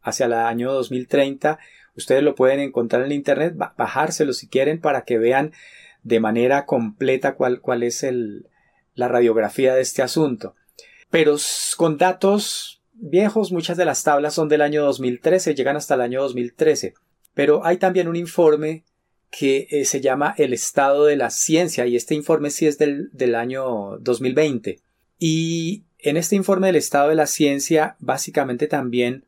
[0.00, 1.58] hacia el año 2030.
[1.94, 5.52] Ustedes lo pueden encontrar en internet, bajárselo si quieren para que vean
[6.02, 8.06] de manera completa cuál, es
[8.94, 10.54] la radiografía de este asunto.
[11.10, 11.36] Pero
[11.76, 16.22] con datos viejos, muchas de las tablas son del año 2013, llegan hasta el año
[16.22, 16.94] 2013.
[17.34, 18.84] Pero hay también un informe
[19.30, 23.10] que eh, se llama El estado de la ciencia y este informe sí es del,
[23.12, 24.80] del año 2020.
[25.18, 29.24] Y en este informe del estado de la ciencia básicamente también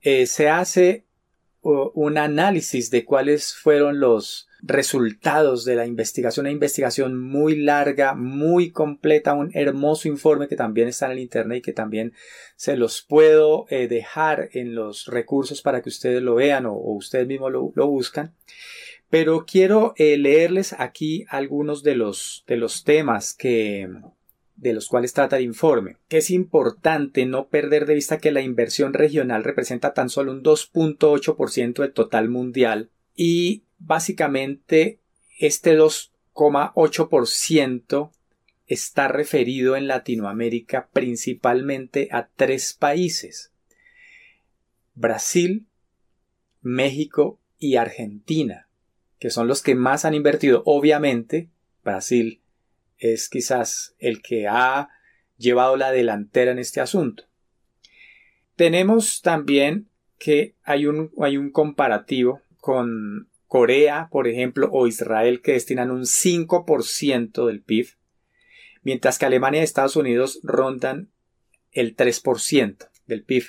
[0.00, 1.04] eh, se hace
[1.64, 8.70] un análisis de cuáles fueron los resultados de la investigación, una investigación muy larga, muy
[8.70, 12.14] completa, un hermoso informe que también está en el internet y que también
[12.54, 17.26] se los puedo eh, dejar en los recursos para que ustedes lo vean o, ustedes
[17.26, 18.34] mismos lo, buscan.
[19.10, 23.88] Pero quiero eh, leerles aquí algunos de los, de los temas que,
[24.56, 25.96] de los cuales trata el informe.
[26.08, 31.82] Es importante no perder de vista que la inversión regional representa tan solo un 2.8%
[31.82, 35.00] del total mundial y básicamente
[35.38, 38.10] este 2,8%
[38.66, 43.52] está referido en Latinoamérica principalmente a tres países.
[44.94, 45.66] Brasil,
[46.60, 48.68] México y Argentina,
[49.18, 50.62] que son los que más han invertido.
[50.64, 51.48] Obviamente,
[51.84, 52.40] Brasil
[52.98, 54.90] es quizás el que ha
[55.38, 57.24] llevado la delantera en este asunto.
[58.54, 65.52] Tenemos también que hay un, hay un comparativo con Corea, por ejemplo, o Israel, que
[65.52, 67.98] destinan un 5% del PIB,
[68.80, 71.10] mientras que Alemania y Estados Unidos rondan
[71.70, 73.44] el 3% del PIB,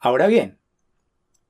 [0.00, 0.58] Ahora bien,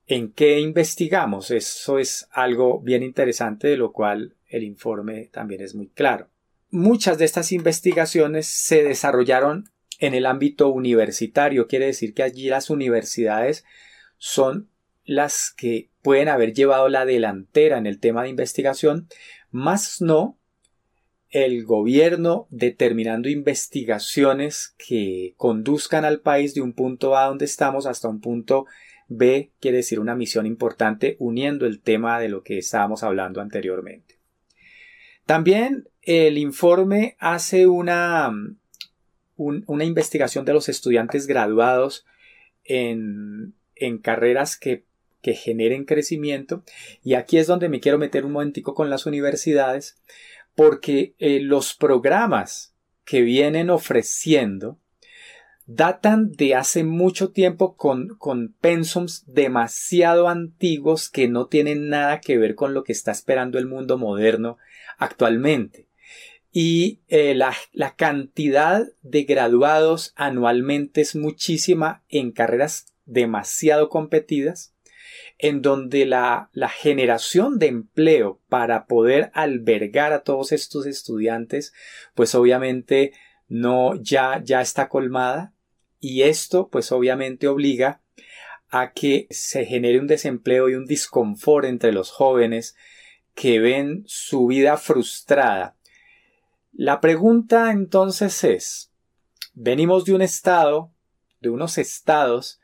[0.07, 1.51] ¿en qué investigamos?
[1.51, 6.29] Eso es algo bien interesante de lo cual el informe también es muy claro.
[6.71, 12.71] Muchas de estas investigaciones se desarrollaron en el ámbito universitario, quiere decir que allí las
[12.71, 13.65] universidades
[14.19, 14.69] son
[15.05, 19.09] las que pueden haber llevado la delantera en el tema de investigación,
[19.51, 20.39] más no
[21.31, 28.09] el gobierno determinando investigaciones que conduzcan al país de un punto A donde estamos hasta
[28.09, 28.67] un punto
[29.09, 34.16] B, quiere decir una misión importante uniendo el tema de lo que estábamos hablando anteriormente.
[35.27, 38.33] También el informe hace una,
[39.37, 42.07] una investigación de los estudiantes graduados
[42.65, 44.85] en, en carreras que,
[45.23, 46.63] que, generen crecimiento.
[47.03, 50.01] Y aquí es donde me quiero meter un momentico con las universidades
[50.55, 54.79] porque eh, los programas que vienen ofreciendo
[55.67, 62.39] datan de hace mucho tiempo con, con pensums demasiado antiguos que no tienen nada que
[62.39, 64.59] ver con lo que está esperando el mundo moderno
[64.97, 65.89] actualmente.
[66.53, 74.73] Y eh, la, la cantidad de graduados anualmente es muchísima en carreras demasiado competidas
[75.39, 81.75] en donde la, la, generación de empleo para poder albergar a todos estos estudiantes,
[82.15, 83.13] pues obviamente
[83.49, 85.53] no ya, ya está colmada
[86.07, 88.01] y esto pues obviamente obliga
[88.69, 92.77] a que se genere un desempleo y un disconfort entre los jóvenes
[93.35, 95.77] que ven su vida frustrada.
[96.73, 98.93] La pregunta entonces es,
[99.53, 100.93] venimos de un estado,
[101.41, 102.61] de unos estados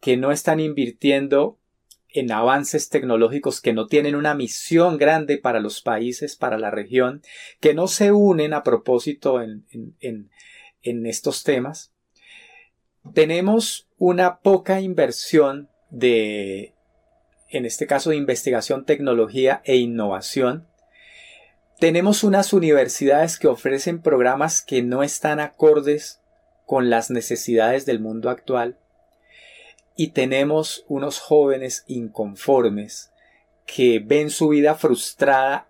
[0.00, 1.60] que no están invirtiendo
[2.08, 7.22] en avances tecnológicos que no tienen una misión grande para los países, para la región,
[7.60, 9.64] que no se unen a propósito en,
[10.00, 10.28] en,
[10.82, 11.89] en estos temas.
[13.14, 16.74] Tenemos una poca inversión de,
[17.48, 20.66] en este caso, de investigación, tecnología e innovación.
[21.78, 26.20] Tenemos unas universidades que ofrecen programas que no están acordes
[26.66, 28.78] con las necesidades del mundo actual
[29.96, 33.12] y tenemos unos jóvenes inconformes
[33.66, 35.68] que ven su vida frustrada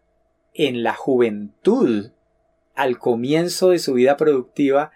[0.54, 2.10] en la juventud,
[2.74, 4.92] al comienzo de su vida productiva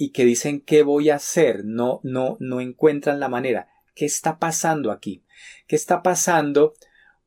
[0.00, 3.68] y que dicen qué voy a hacer, no no no encuentran la manera.
[3.94, 5.22] ¿Qué está pasando aquí?
[5.66, 6.72] ¿Qué está pasando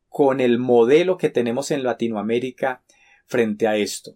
[0.09, 2.81] con el modelo que tenemos en Latinoamérica
[3.27, 4.15] frente a esto?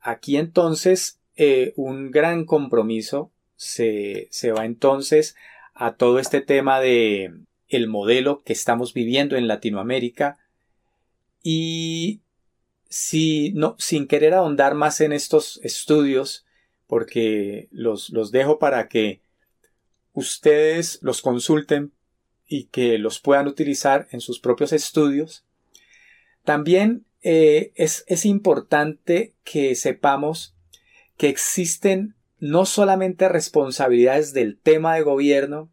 [0.00, 5.36] Aquí entonces eh, un gran compromiso se, se va entonces
[5.74, 7.34] a todo este tema de
[7.68, 10.38] el modelo que estamos viviendo en Latinoamérica
[11.42, 12.22] y
[12.88, 16.46] si no sin querer ahondar más en estos estudios
[16.90, 19.22] porque los, los dejo para que
[20.12, 21.92] ustedes los consulten
[22.48, 25.46] y que los puedan utilizar en sus propios estudios.
[26.42, 30.56] También eh, es, es importante que sepamos
[31.16, 35.70] que existen no solamente responsabilidades del tema de gobierno,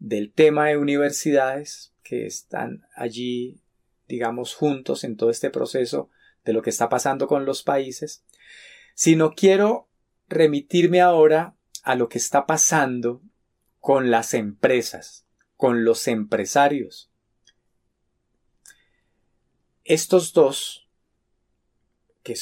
[0.00, 3.60] del tema de universidades, que están allí,
[4.08, 6.10] digamos, juntos en todo este proceso
[6.44, 8.24] de lo que está pasando con los países,
[8.96, 9.86] sino quiero
[10.32, 13.22] remitirme ahora a lo que está pasando
[13.80, 15.26] con las empresas,
[15.56, 17.10] con los empresarios.
[19.84, 20.88] Estos dos,
[22.22, 22.34] que,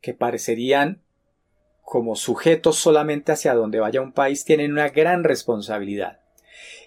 [0.00, 1.02] que parecerían
[1.82, 6.20] como sujetos solamente hacia donde vaya un país tienen una gran responsabilidad.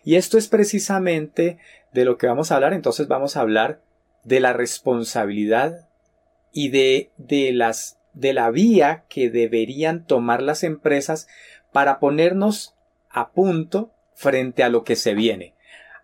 [0.04, 1.60] Y esto es precisamente
[1.94, 2.74] de lo que vamos a hablar.
[2.74, 3.84] Entonces vamos a hablar
[4.24, 5.90] de la responsabilidad
[6.52, 11.28] y de, de las de la vía que deberían tomar las empresas
[11.72, 12.76] para ponernos
[13.10, 15.54] a punto frente a lo que se viene,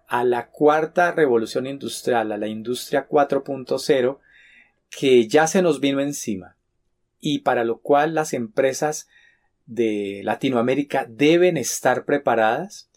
[0.07, 4.19] a la cuarta revolución industrial, a la industria 4.0
[4.91, 6.55] que ya se nos vino encima
[7.19, 9.07] y para lo cual las empresas
[9.65, 12.91] de Latinoamérica deben estar preparadas,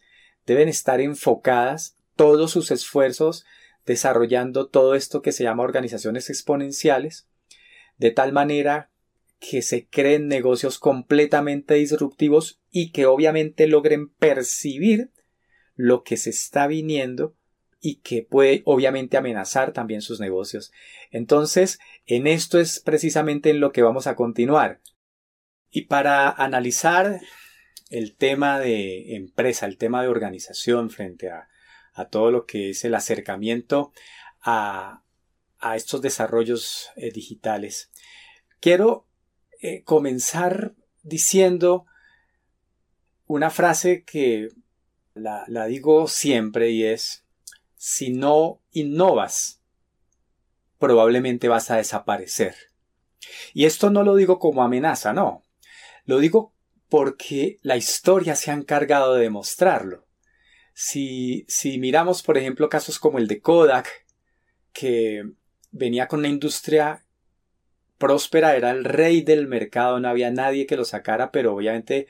[0.44, 3.46] deben estar enfocadas todos sus esfuerzos
[3.86, 7.28] desarrollando todo esto que se llama organizaciones exponenciales,
[7.96, 8.90] de tal manera
[9.39, 15.12] que se creen negocios completamente disruptivos y que obviamente logren percibir
[15.74, 17.37] lo que se está viniendo
[17.80, 20.72] y que puede obviamente amenazar también sus negocios.
[21.11, 24.80] Entonces, en esto es precisamente en lo que vamos a continuar.
[25.70, 27.20] Y para analizar
[27.91, 31.49] el tema de empresa, el tema de organización frente a,
[32.11, 33.93] todo lo que es el acercamiento
[34.43, 35.03] a,
[35.74, 37.91] estos desarrollos eh, digitales,
[38.61, 39.07] quiero
[39.61, 41.86] eh, comenzar diciendo
[43.26, 44.50] una frase que
[45.14, 47.26] la digo siempre y es
[47.76, 49.62] si no innovas,
[50.78, 52.57] probablemente vas a desaparecer.
[53.54, 55.44] Y esto no lo digo como amenaza, no.
[56.04, 56.52] Lo digo
[56.88, 60.04] porque la historia se ha encargado de demostrarlo.
[60.74, 63.88] Si, si miramos, por ejemplo, casos como el de Kodak,
[64.72, 65.22] que
[65.70, 67.05] venía con una industria
[67.99, 72.07] próspera, era el rey del mercado, no había nadie que lo sacara, pero obviamente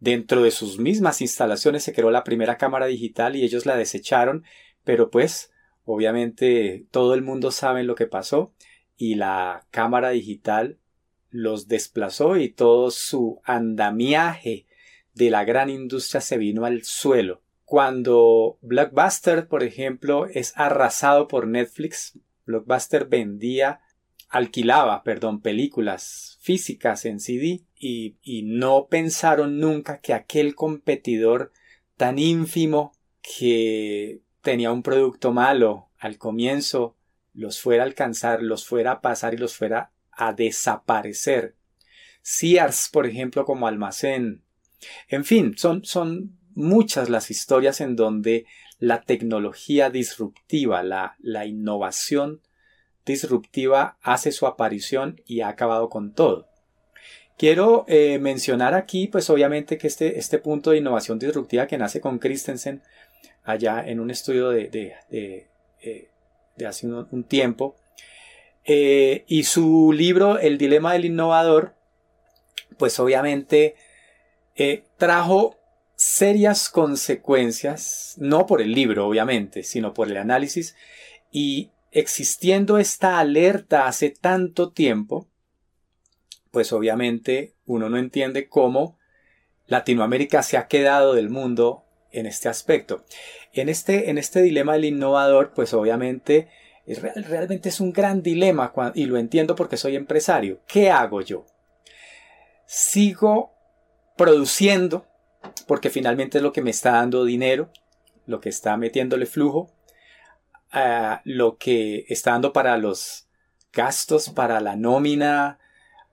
[0.00, 4.44] dentro de sus mismas instalaciones se creó la primera cámara digital y ellos la desecharon
[4.84, 5.50] pero pues,
[5.84, 8.52] obviamente, todo el mundo sabe lo que pasó
[8.96, 10.78] y la cámara digital
[11.30, 14.66] los desplazó y todo su andamiaje
[15.14, 17.42] de la gran industria se vino al suelo.
[17.64, 23.80] Cuando Blockbuster, por ejemplo, es arrasado por Netflix, Blockbuster vendía,
[24.28, 31.52] alquilaba, perdón, películas físicas en CD y, no pensaron nunca que aquel competidor
[31.96, 36.96] tan ínfimo que tenía un producto malo al comienzo,
[37.32, 41.56] los fuera a alcanzar, los fuera a pasar y los fuera a desaparecer.
[42.22, 44.42] Sears, por ejemplo, como almacén.
[45.08, 48.46] En fin, son, son muchas las historias en donde
[48.78, 52.42] la tecnología disruptiva, la, la innovación
[53.04, 56.48] disruptiva hace su aparición y ha acabado con todo.
[57.36, 62.00] Quiero eh, mencionar aquí, pues obviamente que este, este punto de innovación disruptiva que nace
[62.00, 62.80] con Christensen
[63.42, 65.48] allá en un estudio de, de,
[65.80, 66.08] eh,
[66.64, 67.74] hace un, tiempo.
[68.64, 71.74] Eh, y su libro El dilema del innovador,
[72.78, 73.74] pues obviamente
[74.96, 75.58] trajo
[75.96, 80.76] serias consecuencias, no por el libro obviamente, sino por el análisis,
[81.32, 85.28] y existiendo esta alerta hace tanto tiempo,
[86.50, 88.98] pues obviamente uno no entiende cómo
[89.66, 93.04] Latinoamérica se ha quedado del mundo en este aspecto.
[93.52, 96.48] En este, en este dilema del innovador, pues obviamente
[96.84, 100.60] es, realmente es un gran dilema y lo entiendo porque soy empresario.
[100.66, 101.46] ¿Qué hago yo?
[102.66, 103.52] Sigo
[104.16, 105.06] produciendo
[105.66, 107.70] porque finalmente es lo que me está dando dinero,
[108.26, 109.73] lo que está metiéndole flujo,
[110.74, 113.26] ah, lo que está dando para los
[113.72, 115.58] gastos, para la nómina,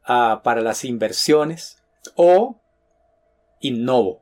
[0.06, 1.84] ah, para las inversiones,
[2.16, 2.62] o
[3.60, 4.22] innovo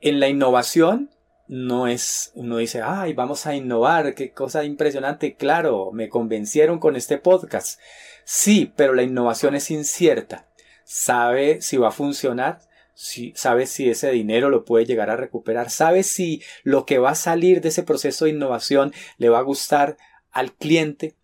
[0.00, 1.10] en la innovación
[1.46, 6.94] no es, uno dice, ay, vamos a innovar, qué cosa impresionante, claro, me convencieron con
[6.94, 7.80] este podcast.
[8.24, 10.46] Sí, pero la innovación es incierta.
[10.84, 12.60] Sabe si va a funcionar,
[13.00, 17.10] si, sabe si ese dinero lo puede llegar a recuperar, sabe si lo que va
[17.10, 19.96] a salir de ese proceso de innovación le va a gustar
[20.32, 21.14] al cliente,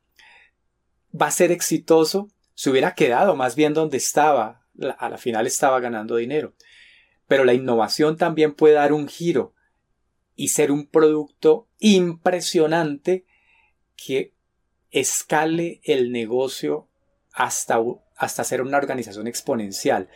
[1.20, 4.62] va a ser exitoso, se hubiera quedado más bien donde estaba,
[4.98, 6.54] a la final estaba ganando dinero.
[7.26, 9.52] Pero la innovación también puede dar un giro
[10.36, 13.26] y ser un producto impresionante
[13.96, 14.32] que
[14.92, 16.86] escale el negocio
[17.32, 17.80] hasta,
[18.16, 20.08] hasta ser una organización exponencial.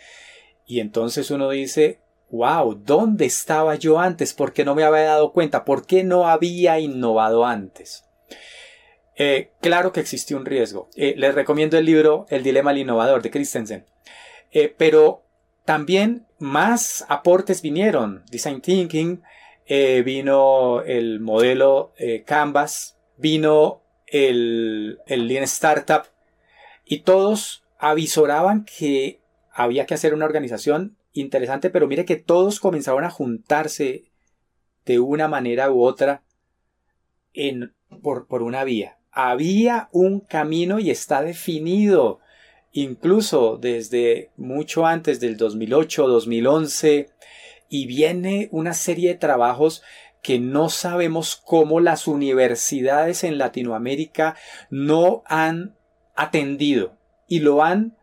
[0.68, 1.98] Y entonces uno dice,
[2.30, 4.34] wow, ¿dónde estaba yo antes?
[4.34, 5.64] ¿Por qué no me había dado cuenta?
[5.64, 8.04] ¿Por qué no había innovado antes?
[9.16, 10.90] Eh, claro que existió un riesgo.
[10.94, 13.86] Eh, les recomiendo el libro El dilema del innovador de Christensen.
[14.52, 15.24] Eh, pero
[15.64, 18.22] también más aportes vinieron.
[18.30, 19.22] Design Thinking,
[20.04, 21.94] vino el modelo
[22.26, 26.02] Canvas, vino el, el Lean Startup
[26.84, 29.20] y todos avisoraban que
[29.58, 34.04] había que hacer una organización interesante, pero mire que todos comenzaron a juntarse
[34.86, 36.22] de una manera u otra
[37.34, 38.98] en, por, por una vía.
[39.10, 42.20] Había un camino y está definido
[42.70, 47.10] incluso desde mucho antes del 2008, 2011,
[47.68, 49.82] y viene una serie de trabajos
[50.22, 54.36] que no sabemos cómo las universidades en Latinoamérica
[54.70, 55.74] no han
[56.14, 56.96] atendido.
[57.26, 57.97] y lo han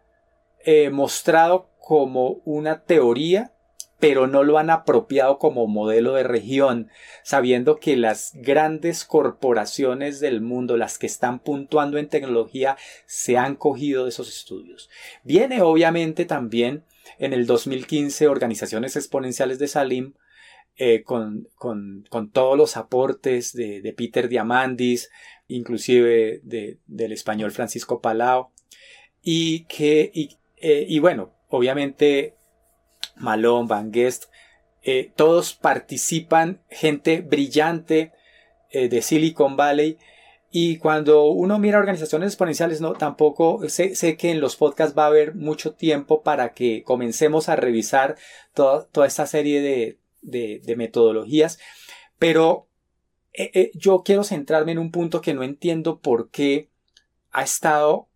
[0.66, 3.56] eh, mostrado como una teoría
[4.00, 6.90] pero no lo han apropiado como modelo de región,
[7.24, 13.56] sabiendo que las grandes corporaciones del mundo, las que están puntuando en tecnología, se han
[13.56, 14.90] cogido de esos estudios.
[15.24, 16.84] Viene obviamente también
[17.18, 20.14] en el 2015 Organizaciones Exponenciales de Salim,
[20.78, 21.48] eh, con,
[22.34, 25.10] todos los aportes de, Peter Diamandis,
[25.48, 28.50] inclusive del español Francisco Palau,
[29.22, 30.12] y que,
[30.58, 32.36] eh, y bueno, obviamente
[33.16, 34.26] Malone, Van Guest,
[34.84, 38.14] eh, todos participan, gente brillante
[38.70, 39.98] eh, de Silicon Valley.
[40.52, 45.04] Y cuando uno mira organizaciones exponenciales, no, tampoco sé, sé, que en los podcasts va
[45.04, 48.16] a haber mucho tiempo para que comencemos a revisar
[48.54, 51.60] toda, toda esta serie de, de, metodologías.
[52.20, 52.68] Pero
[53.74, 56.70] yo quiero centrarme en un punto que no entiendo por qué
[57.34, 58.08] ha estado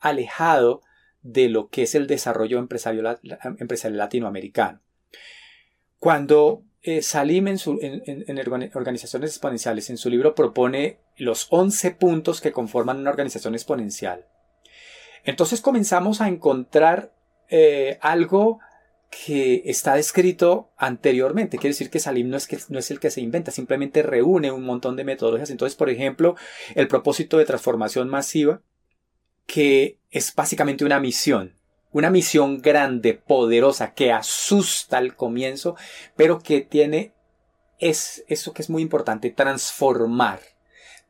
[0.00, 0.80] alejado
[1.24, 3.18] de lo que es el desarrollo empresarial,
[3.96, 4.80] latinoamericano.
[5.98, 7.58] Cuando eh, Salim en,
[8.74, 14.26] Organizaciones Exponenciales en su libro propone los 11 puntos que conforman una organización exponencial,
[15.24, 17.14] entonces comenzamos a encontrar
[17.48, 18.60] eh, algo
[19.08, 21.56] que está descrito anteriormente.
[21.56, 24.50] Quiere decir que Salim no es, que, no es el que se inventa, simplemente reúne
[24.52, 25.50] un montón de metodologías.
[25.50, 26.36] Entonces, por ejemplo,
[26.74, 28.60] el propósito de transformación masiva
[29.46, 31.54] que es básicamente una misión,
[31.92, 35.76] una misión grande, poderosa, que asusta al comienzo,
[36.16, 37.12] pero que tiene
[37.78, 40.40] es eso que es muy importante, transformar,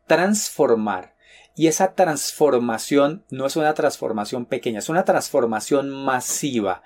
[0.07, 1.14] transformar.
[1.57, 6.82] Y esa transformación no es una transformación pequeña, es una transformación masiva,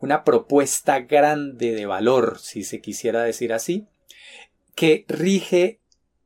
[0.00, 3.86] una propuesta grande de valor, si se quisiera decir así,
[4.74, 5.80] que rige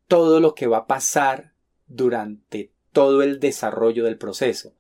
[0.09, 1.53] todo lo que va a pasar
[1.87, 4.74] durante todo el desarrollo del proceso.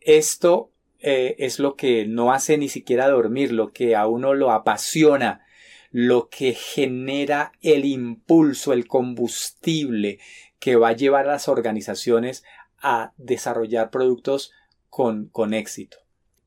[0.00, 0.70] Esto
[1.00, 5.44] eh, es lo que no hace ni siquiera dormir, lo que a uno lo apasiona,
[5.90, 10.18] lo que genera el impulso, el combustible
[10.58, 12.44] que va a llevar a las organizaciones
[12.78, 14.52] a desarrollar productos
[14.88, 15.98] con, con éxito.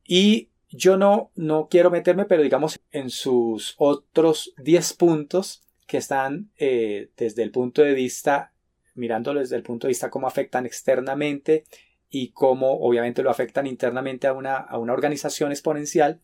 [0.05, 6.51] Y yo no, no quiero meterme, pero digamos en sus otros 10 puntos que están
[6.57, 8.52] eh, desde el punto de vista
[8.95, 11.65] mirándolo desde el punto de vista cómo afectan externamente
[12.09, 16.21] y cómo obviamente lo afectan internamente a una, a una organización exponencial.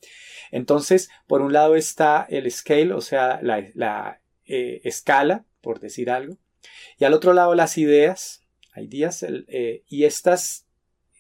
[0.52, 6.38] Entonces, por un lado está el scale, o sea, la, eh, escala, por decir algo,
[7.00, 10.68] y al otro lado las ideas, hay días, eh, y estas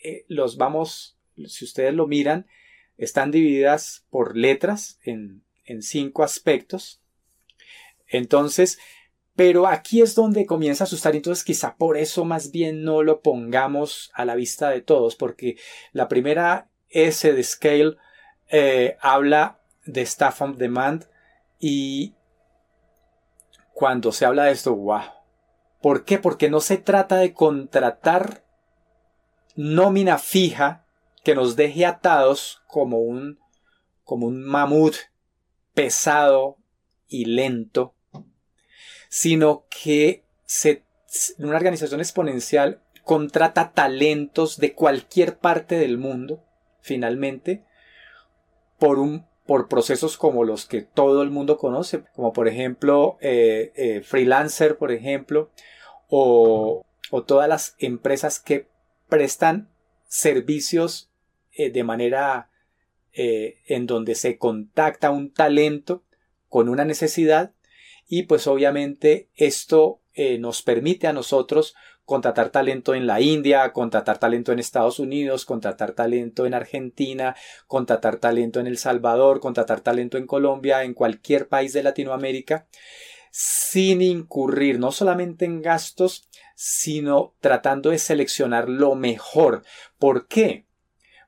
[0.03, 2.45] eh, los vamos, si ustedes lo miran,
[2.97, 7.01] están divididas por letras en, en cinco aspectos.
[8.07, 8.77] Entonces,
[9.39, 13.21] pero aquí es donde comienza a asustar, entonces quizá por eso más bien no lo
[13.21, 15.55] pongamos a la vista de todos, porque
[15.93, 17.95] la primera S de Scale
[18.49, 21.05] eh, habla de Staff on Demand
[21.57, 22.15] y
[23.73, 25.03] cuando se habla de esto, wow.
[25.81, 26.19] ¿Por qué?
[26.19, 28.43] Porque no se trata de contratar
[29.55, 30.85] nómina fija
[31.23, 33.39] que nos deje atados como un,
[34.03, 34.95] como un mamut
[35.73, 36.57] pesado
[37.07, 37.95] y lento
[39.09, 40.23] sino que
[41.39, 46.43] una organización exponencial contrata talentos de cualquier parte del mundo,
[46.81, 47.63] finalmente,
[48.77, 53.73] por, un, por procesos como los que todo el mundo conoce, como por ejemplo eh,
[53.75, 55.49] eh, freelancer, por ejemplo,
[56.07, 58.67] o, o, todas las empresas que
[59.09, 59.69] prestan
[60.07, 61.09] servicios
[61.53, 62.49] eh, de manera
[63.11, 66.03] en donde se contacta un talento
[66.47, 67.51] con una necesidad
[68.09, 74.17] y pues obviamente esto eh, nos permite a nosotros contratar talento en la India, contratar
[74.17, 77.35] talento en Estados Unidos, contratar talento en Argentina,
[77.67, 82.67] contratar talento en El Salvador, contratar talento en Colombia, en cualquier país de Latinoamérica,
[83.29, 89.61] sin incurrir no solamente en gastos, sino tratando de seleccionar lo mejor.
[89.99, 90.65] ¿Por qué?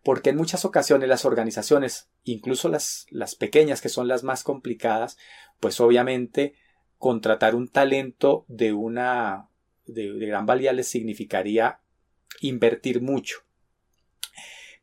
[0.03, 5.19] Porque en muchas ocasiones las organizaciones, incluso las, las pequeñas que son las más complicadas,
[5.59, 6.55] pues obviamente
[7.01, 9.49] contratar un talento de una
[9.85, 11.81] de, gran valía les significaría
[12.39, 13.39] invertir mucho.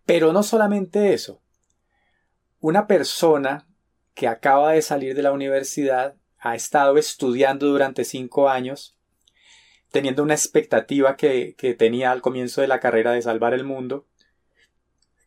[0.04, 1.40] Pero no solamente eso.
[2.60, 3.66] Una persona
[4.14, 8.98] que acaba de salir de la universidad ha estado estudiando durante cinco años,
[9.92, 14.06] teniendo una expectativa que, que tenía al comienzo de la carrera de salvar el mundo,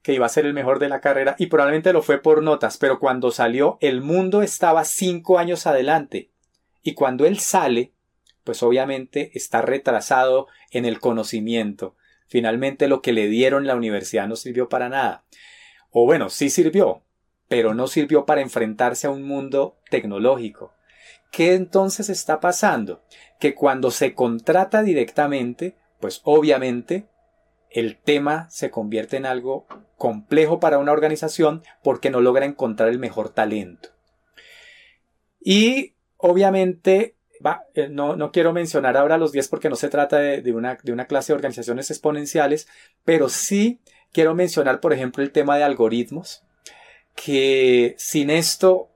[0.02, 2.78] que iba a ser el mejor de la carrera y probablemente lo fue por notas,
[2.78, 6.31] pero cuando salió el mundo estaba cinco años adelante
[6.82, 7.94] y cuando él sale,
[8.44, 11.96] pues obviamente está retrasado en el conocimiento.
[12.28, 15.26] Finalmente lo que le dieron la universidad no sirvió para nada.
[15.92, 17.04] O bueno, sí sirvió,
[17.48, 20.74] pero no sirvió para enfrentarse a un mundo tecnológico.
[21.32, 23.04] ¿Qué entonces está pasando?
[23.40, 27.06] Que cuando se contrata directamente, pues obviamente
[27.70, 29.66] el tema se convierte en algo
[29.98, 33.90] complejo para una organización porque no logra encontrar el mejor talento.
[35.40, 37.16] Y obviamente,
[37.74, 40.92] eh, no, no, quiero mencionar ahora los 10 porque no se trata de, una, de
[40.92, 42.68] una clase de organizaciones exponenciales,
[43.04, 43.80] pero sí
[44.12, 46.44] quiero mencionar, por ejemplo, el tema de algoritmos,
[47.16, 48.90] que sin esto,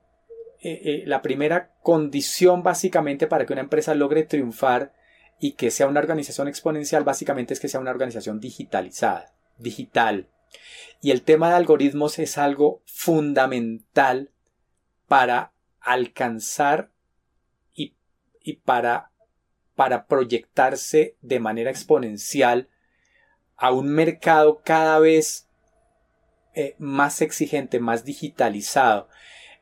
[0.62, 4.92] eh, eh, la primera condición básicamente para que una empresa logre triunfar
[5.38, 10.28] y que sea una organización exponencial básicamente es que sea una organización digitalizada, digital.
[11.02, 14.30] Y el tema de algoritmos es algo fundamental
[15.08, 16.90] para alcanzar
[18.46, 19.10] y para,
[19.74, 22.68] para proyectarse de manera exponencial
[23.56, 25.48] a un mercado cada vez
[26.54, 29.08] eh, más exigente, más digitalizado.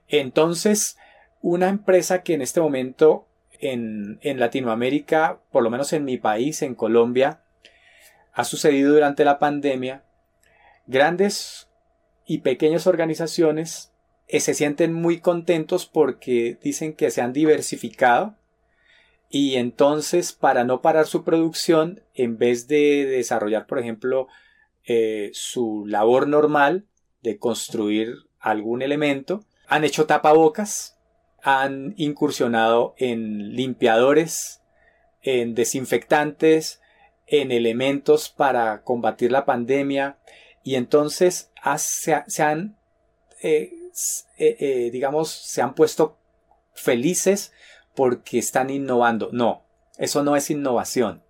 [0.06, 0.98] Entonces,
[1.40, 3.26] una empresa que en este momento
[3.58, 7.40] en, Latinoamérica, por lo menos en mi país, en Colombia,
[8.34, 10.04] ha sucedido durante la pandemia,
[10.86, 11.70] grandes
[12.26, 13.92] y pequeñas organizaciones
[14.28, 18.36] eh, se sienten muy contentos porque dicen que se han diversificado
[19.34, 24.28] y entonces para no parar su producción, en vez de desarrollar, por ejemplo,
[24.86, 26.84] eh, su labor normal
[27.20, 30.96] de construir algún elemento, han hecho tapabocas
[31.42, 34.62] han incursionado en limpiadores,
[35.20, 36.80] en desinfectantes,
[37.26, 40.16] en elementos para combatir la pandemia
[40.62, 42.78] y entonces se, han,
[43.42, 43.72] eh,
[44.38, 46.18] eh, digamos, se han puesto
[46.72, 47.50] felices
[47.94, 49.30] porque están innovando.
[49.32, 49.64] No,
[49.98, 51.22] eso no es innovación.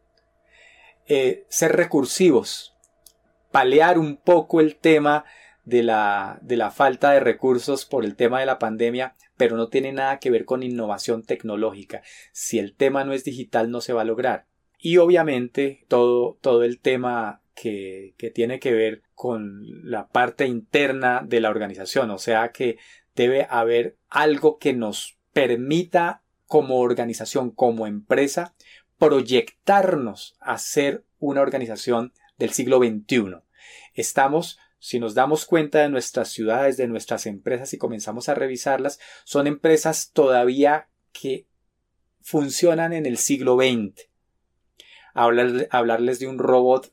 [1.07, 2.75] ser recursivos,
[3.51, 5.25] palear un poco el tema
[5.65, 9.69] de la, de la falta de recursos por el tema de la pandemia, pero no
[9.69, 12.03] tiene nada que ver con innovación tecnológica.
[12.33, 14.47] Si el tema no es digital, no se va a lograr.
[14.79, 21.23] Y obviamente todo, todo el tema que, que tiene que ver con la parte interna
[21.25, 22.79] de la organización, o sea que
[23.15, 28.55] debe haber algo que nos permita como organización, como empresa,
[28.99, 33.37] proyectarnos a ser una organización del siglo XXI.
[33.95, 39.01] Estamos si nos damos cuenta de nuestras ciudades, de nuestras empresas y comenzamos a revisarlas,
[39.25, 41.47] son empresas todavía que
[42.21, 44.11] funcionan en el siglo XX.
[45.15, 46.93] hablarles de un robot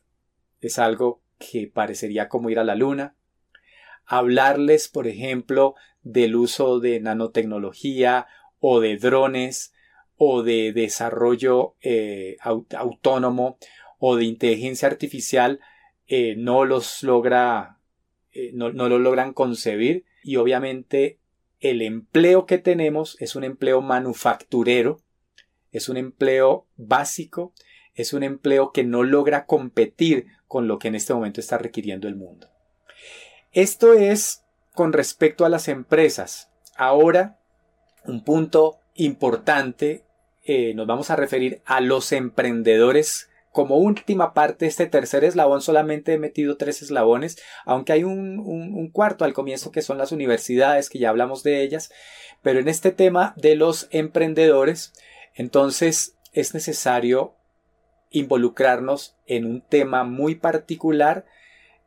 [0.61, 3.17] es algo que parecería como ir a la luna.
[4.05, 8.25] Hablarles, por ejemplo, del uso de nanotecnología
[8.61, 9.73] o de drones
[10.15, 13.57] o de desarrollo eh, autónomo
[13.99, 15.59] o de inteligencia artificial
[16.07, 17.79] eh, no los logra
[18.33, 21.19] eh, no, lo logran concebir y obviamente
[21.59, 25.01] el empleo que tenemos es un empleo manufacturero,
[25.71, 27.53] es un empleo básico,
[27.93, 32.07] es un empleo que no logra competir con lo que en este momento está requiriendo
[32.07, 32.49] el mundo.
[33.51, 36.49] Esto es con respecto a las empresas.
[36.77, 37.40] Ahora,
[38.05, 40.03] un punto importante,
[40.43, 43.29] eh, nos vamos a referir a los emprendedores.
[43.51, 49.25] Como última parte, este tercer eslabón solamente he metido tres eslabones, aunque hay un, cuarto
[49.25, 51.91] al comienzo que son las universidades, que ya hablamos de ellas,
[52.41, 54.93] pero en este tema de los emprendedores,
[55.35, 57.35] entonces es necesario
[58.09, 61.25] involucrarnos en un tema muy particular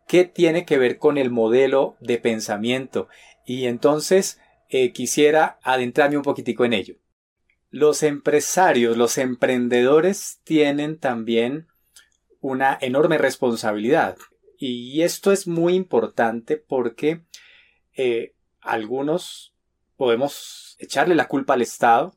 [0.06, 3.08] que tiene que ver con el modelo de pensamiento.
[3.46, 4.38] Y entonces
[4.68, 6.96] eh, quisiera adentrarme un poquitico en ello.
[7.70, 11.66] Los empresarios, los emprendedores tienen también
[12.40, 14.16] una enorme responsabilidad.
[14.58, 17.24] Y esto es muy importante porque
[17.96, 19.54] eh, algunos
[19.96, 22.16] podemos echarle la culpa al Estado,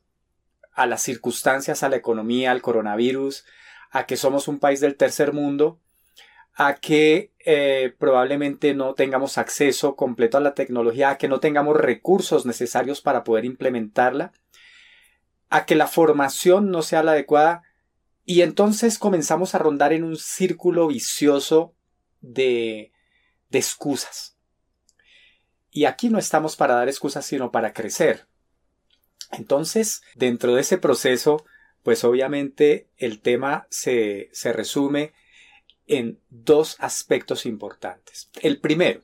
[0.72, 3.44] a las circunstancias, a la economía, al coronavirus,
[3.90, 5.80] a que somos un país del tercer mundo,
[6.60, 11.76] a que eh, probablemente no tengamos acceso completo a la tecnología, a que no tengamos
[11.76, 14.32] recursos necesarios para poder implementarla
[15.50, 17.62] a que la formación no sea la adecuada
[18.24, 21.74] y entonces comenzamos a rondar en un círculo vicioso
[22.20, 22.90] de,
[23.52, 24.36] excusas.
[25.70, 28.26] Y aquí no estamos para dar excusas, sino para crecer.
[29.30, 31.46] Entonces, dentro de ese proceso,
[31.84, 35.12] pues obviamente el tema se resume
[35.88, 38.30] en dos aspectos importantes.
[38.40, 39.02] El primero,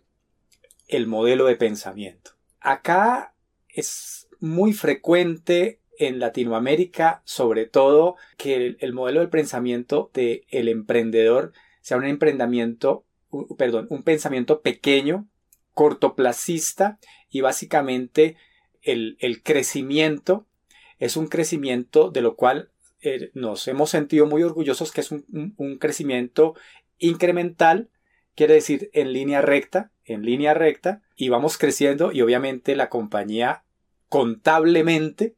[0.87, 2.33] el modelo de pensamiento.
[2.61, 3.35] Acá
[3.69, 11.53] es muy frecuente en Latinoamérica, sobre todo, que el, modelo del pensamiento del el emprendedor
[11.81, 13.05] sea un emprendimiento,
[13.57, 15.27] perdón, un pensamiento pequeño,
[15.73, 16.99] cortoplacista
[17.31, 18.37] y básicamente
[18.83, 20.47] el, crecimiento
[20.99, 22.71] es un crecimiento de lo cual
[23.05, 26.55] eh, nos hemos sentido muy orgullosos que es un, un crecimiento
[26.99, 27.91] incremental,
[28.35, 33.65] quiere decir en línea recta, en línea recta, y vamos creciendo y obviamente la compañía
[34.09, 35.37] contablemente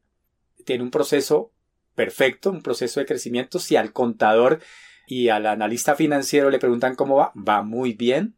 [0.64, 1.52] tiene un proceso
[1.94, 3.58] perfecto, un proceso de crecimiento.
[3.58, 4.60] Si al contador
[5.08, 8.36] y al analista financiero le preguntan cómo va, va muy bien,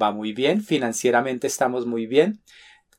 [0.00, 2.40] va muy bien, financieramente estamos muy bien,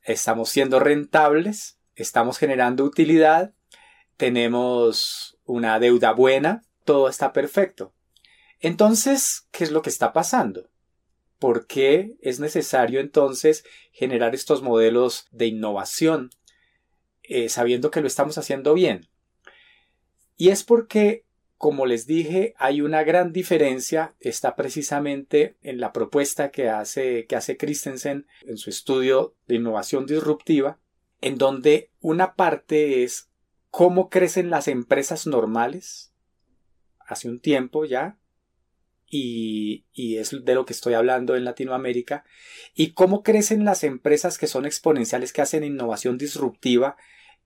[0.03, 3.53] estamos siendo rentables, estamos generando utilidad,
[4.17, 7.93] tenemos una deuda buena, todo está perfecto.
[8.59, 10.69] Entonces, ¿qué es lo que está pasando?
[11.39, 16.29] ¿Por qué es necesario entonces generar estos modelos de innovación
[17.23, 19.07] eh, sabiendo que lo estamos haciendo bien?
[20.37, 21.25] Y es porque,
[21.57, 27.35] como les dije, hay una gran diferencia, está precisamente en la propuesta que hace, que
[27.35, 30.79] hace Christensen en su estudio de innovación disruptiva,
[31.21, 33.29] en donde una parte es
[33.75, 36.13] cómo crecen las empresas normales
[37.07, 38.17] hace un tiempo ya,
[39.05, 42.23] y, y, es de lo que estoy hablando en Latinoamérica,
[42.73, 46.95] y cómo crecen las empresas que son exponenciales, que hacen innovación disruptiva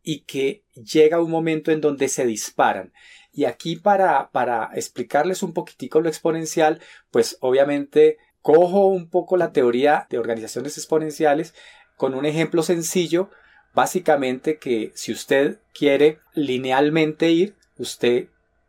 [0.03, 2.93] y que llega un momento en donde se disparan.
[3.34, 9.51] Y aquí para, para explicarles un poquitico lo exponencial, pues obviamente cojo un poco la
[9.51, 11.55] teoría de organizaciones exponenciales
[11.97, 13.32] con un ejemplo sencillo,
[13.74, 18.28] básicamente que si usted quiere linealmente ir, usted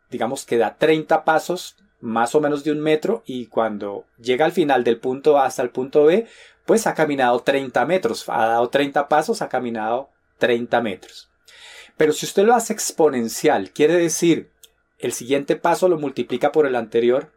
[0.09, 4.51] digamos que da 30 pasos más o menos de un metro y cuando llega al
[4.51, 6.27] final del punto A hasta el punto B,
[6.65, 11.29] pues ha caminado 30 metros, ha dado 30 pasos, ha caminado 30 metros.
[11.97, 14.51] Pero si usted lo hace exponencial, quiere decir,
[14.97, 17.31] el siguiente paso lo multiplica por el anterior,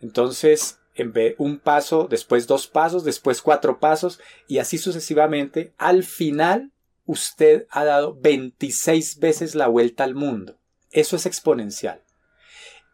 [0.00, 6.02] entonces en vez un paso, después dos pasos, después cuatro pasos y así sucesivamente, al
[6.02, 6.72] final
[7.04, 10.58] usted ha dado 26 veces la vuelta al mundo.
[10.90, 12.02] Eso es exponencial.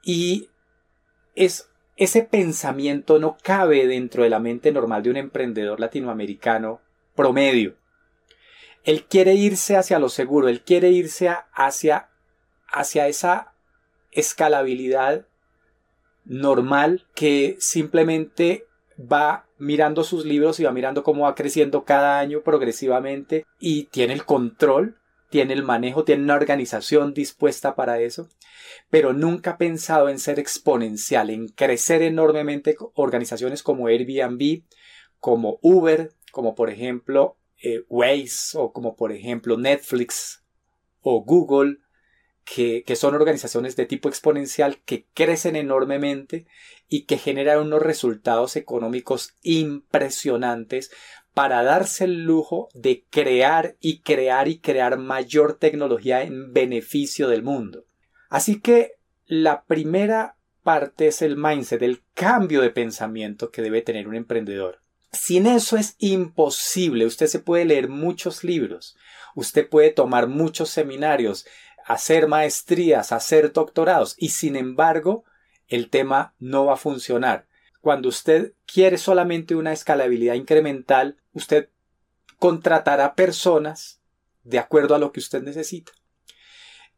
[0.02, 0.48] Y
[1.34, 6.80] es, ese pensamiento no cabe dentro de la mente normal de un emprendedor latinoamericano
[7.14, 7.76] promedio.
[8.84, 12.10] Él quiere irse hacia lo seguro, él quiere irse hacia,
[12.66, 13.54] hacia esa
[14.10, 15.26] escalabilidad
[16.24, 18.66] normal que simplemente
[19.00, 24.12] va mirando sus libros y va mirando cómo va creciendo cada año progresivamente y tiene
[24.12, 24.96] el control
[25.32, 28.28] tiene el manejo, tiene una organización dispuesta para eso,
[28.90, 34.62] pero nunca ha pensado en ser exponencial, en crecer enormemente organizaciones como Airbnb,
[35.20, 40.44] como Uber, como por ejemplo eh, Waze o como por ejemplo Netflix
[41.00, 41.78] o Google,
[42.44, 46.46] que, son organizaciones de tipo exponencial que crecen enormemente
[46.88, 50.90] y que generan unos resultados económicos impresionantes
[51.34, 57.42] para darse el lujo de crear y crear y crear mayor tecnología en beneficio del
[57.42, 57.84] mundo.
[58.28, 58.92] Así que
[59.26, 64.80] la primera parte es el mindset, el cambio de pensamiento que debe tener un emprendedor.
[65.12, 67.04] Sin eso es imposible.
[67.04, 68.96] Usted se puede leer muchos libros,
[69.34, 71.46] usted puede tomar muchos seminarios,
[71.86, 75.24] hacer maestrías, hacer doctorados y sin embargo
[75.68, 77.46] el tema no va a funcionar
[77.82, 81.68] cuando usted quiere solamente una escalabilidad incremental, usted
[82.38, 84.00] contratará personas
[84.44, 85.90] de acuerdo a lo que usted necesita.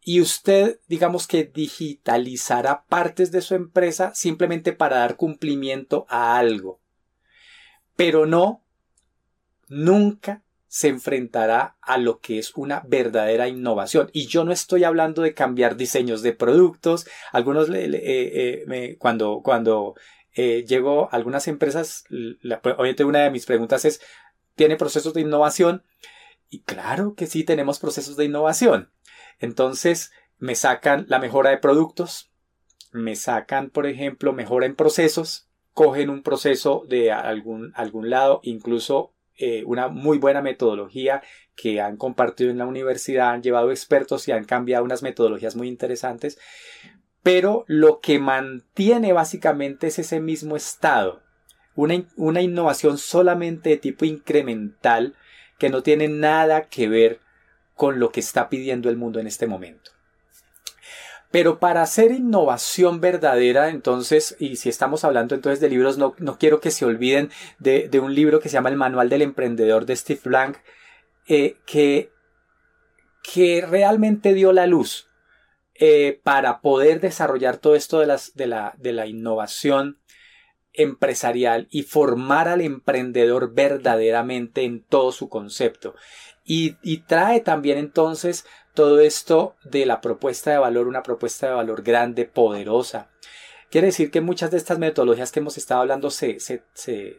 [0.02, 6.80] Y usted, digamos que digitalizará partes de su empresa simplemente para dar cumplimiento a algo.
[7.96, 8.62] Pero no,
[9.68, 10.42] nunca
[10.74, 14.10] se enfrentará a lo que es una verdadera innovación.
[14.12, 17.06] Y yo no estoy hablando de cambiar diseños de productos.
[17.30, 19.94] Algunos, eh, eh, cuando, cuando
[20.34, 24.00] eh, llego a algunas empresas, pues, obviamente una de mis preguntas es,
[24.56, 25.84] ¿tiene procesos de innovación?
[26.50, 28.90] Y claro que sí tenemos procesos de innovación.
[29.38, 32.32] Entonces, me sacan la mejora de productos,
[32.90, 39.13] me sacan, por ejemplo, mejora en procesos, cogen un proceso de algún, algún lado, incluso
[39.36, 41.22] eh, una muy buena metodología
[41.56, 45.68] que han compartido en la universidad, han llevado expertos y han cambiado unas metodologías muy
[45.68, 46.38] interesantes,
[47.22, 51.22] pero lo que mantiene básicamente es ese mismo estado,
[51.74, 55.16] una, una innovación solamente de tipo incremental
[55.58, 57.20] que no tiene nada que ver
[57.74, 59.93] con lo que está pidiendo el mundo en este momento.
[61.34, 66.38] Pero para hacer innovación verdadera, entonces, y si estamos hablando entonces de libros, no, no
[66.38, 67.28] quiero que se olviden
[67.58, 70.58] de, un libro que se llama El Manual del Emprendedor de Steve Blank,
[71.26, 72.12] eh, que,
[73.24, 75.08] que realmente dio la luz
[75.74, 79.98] eh, para poder desarrollar todo esto de, de, la, de la innovación
[80.72, 85.96] empresarial y formar al emprendedor verdaderamente en todo su concepto.
[86.44, 91.82] Y, trae también entonces todo esto de la propuesta de valor, una propuesta de valor
[91.82, 93.10] grande, poderosa.
[93.70, 97.18] Quiere decir que muchas de estas metodologías que hemos estado hablando se, se, se,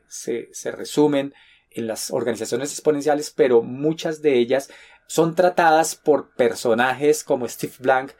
[0.52, 1.34] se resumen
[1.72, 4.70] en las organizaciones exponenciales, pero muchas de ellas
[5.08, 8.12] son tratadas por personajes como Steve Blank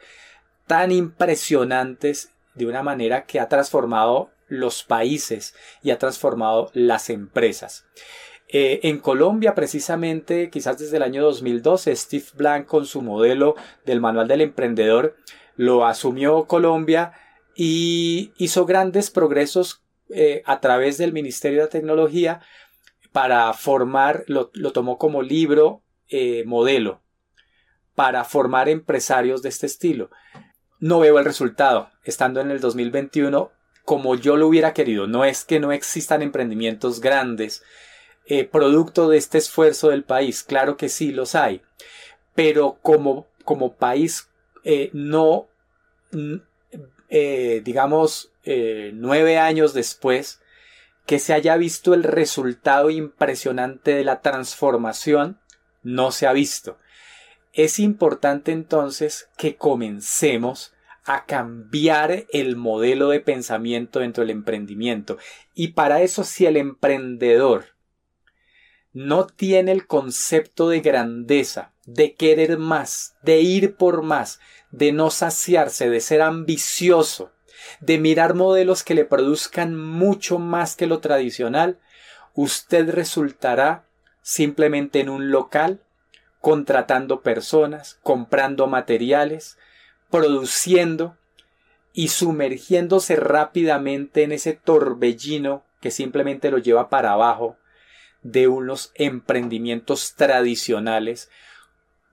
[0.66, 7.84] tan impresionantes de una manera que ha transformado los países y ha transformado las empresas.
[8.48, 14.00] Eh, en Colombia, precisamente, quizás desde el año 2012, Steve Blank con su modelo del
[14.00, 15.16] manual del emprendedor
[15.56, 17.12] lo asumió Colombia
[17.56, 22.40] y hizo grandes progresos eh, a través del Ministerio de Tecnología
[23.12, 27.02] para formar, lo, tomó como libro eh, modelo
[27.94, 30.10] para formar empresarios de este estilo.
[30.78, 31.90] No veo el resultado.
[32.04, 33.50] Estando en el 2021,
[33.86, 35.06] como yo lo hubiera querido.
[35.06, 37.62] No es que no existan emprendimientos grandes,
[38.28, 40.42] eh, producto de este esfuerzo del país.
[40.42, 41.62] Claro que sí los hay.
[42.34, 44.28] Pero como, como país,
[44.64, 45.48] eh, no,
[47.08, 48.32] eh, digamos,
[48.92, 50.40] nueve años después,
[51.04, 55.38] que se haya visto el resultado impresionante de la transformación,
[55.82, 56.78] no se ha visto.
[57.52, 60.74] Es importante entonces que comencemos
[61.04, 65.16] a cambiar el modelo de pensamiento dentro del emprendimiento.
[65.54, 67.75] Y para eso si el emprendedor
[68.96, 74.40] no tiene el concepto de grandeza, de querer más, de ir por más,
[74.70, 77.30] de no saciarse, de ser ambicioso,
[77.80, 81.78] de mirar modelos que le produzcan mucho más que lo tradicional,
[82.32, 83.84] usted resultará
[84.22, 85.82] simplemente en un local,
[86.40, 89.58] contratando personas, comprando materiales,
[90.10, 91.18] produciendo
[91.92, 97.58] y sumergiéndose rápidamente en ese torbellino que simplemente lo lleva para abajo
[98.30, 101.30] de unos emprendimientos tradicionales,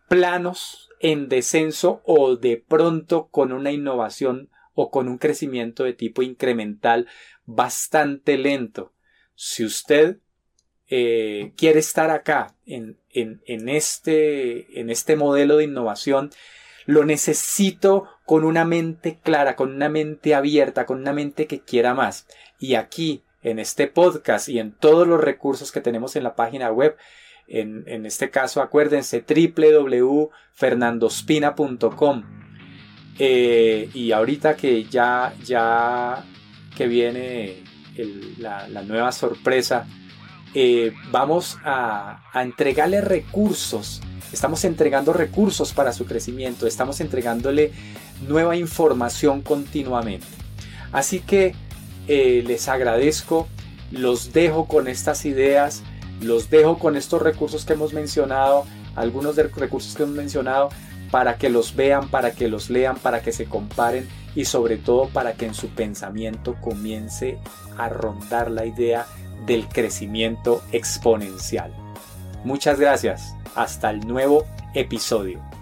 [0.07, 6.21] planos en descenso o de pronto con una innovación o con un crecimiento de tipo
[6.21, 7.07] incremental
[7.45, 8.93] bastante lento.
[9.35, 10.19] Si usted
[10.87, 16.29] eh, quiere estar acá en, en, en, este, en este modelo de innovación,
[16.85, 21.93] lo necesito con una mente clara, con una mente abierta, con una mente que quiera
[21.93, 22.27] más.
[22.59, 26.71] Y aquí, en este podcast y en todos los recursos que tenemos en la página
[26.71, 26.95] web,
[27.47, 32.23] en, en este caso acuérdense www.fernandospina.com
[33.19, 36.25] eh, y ahorita que ya, ya
[36.75, 37.63] que viene
[38.39, 39.85] la, nueva sorpresa,
[40.53, 44.01] eh, vamos a, a entregarle recursos.
[44.31, 47.71] Estamos entregando recursos para su crecimiento, estamos entregándole
[48.27, 50.25] nueva información continuamente.
[50.91, 51.55] Así que
[52.07, 53.47] eh, les agradezco,
[53.91, 55.83] los dejo con estas ideas,
[56.21, 60.69] los dejo con estos recursos que hemos mencionado, algunos de los recursos que hemos mencionado,
[61.11, 65.09] para que los vean, para que los lean, para que se comparen y sobre todo
[65.09, 67.37] para que en su pensamiento comience
[67.77, 69.05] a rondar la idea
[69.45, 71.71] del crecimiento exponencial.
[72.43, 73.35] Muchas gracias.
[73.55, 75.52] Hasta el nuevo episodio.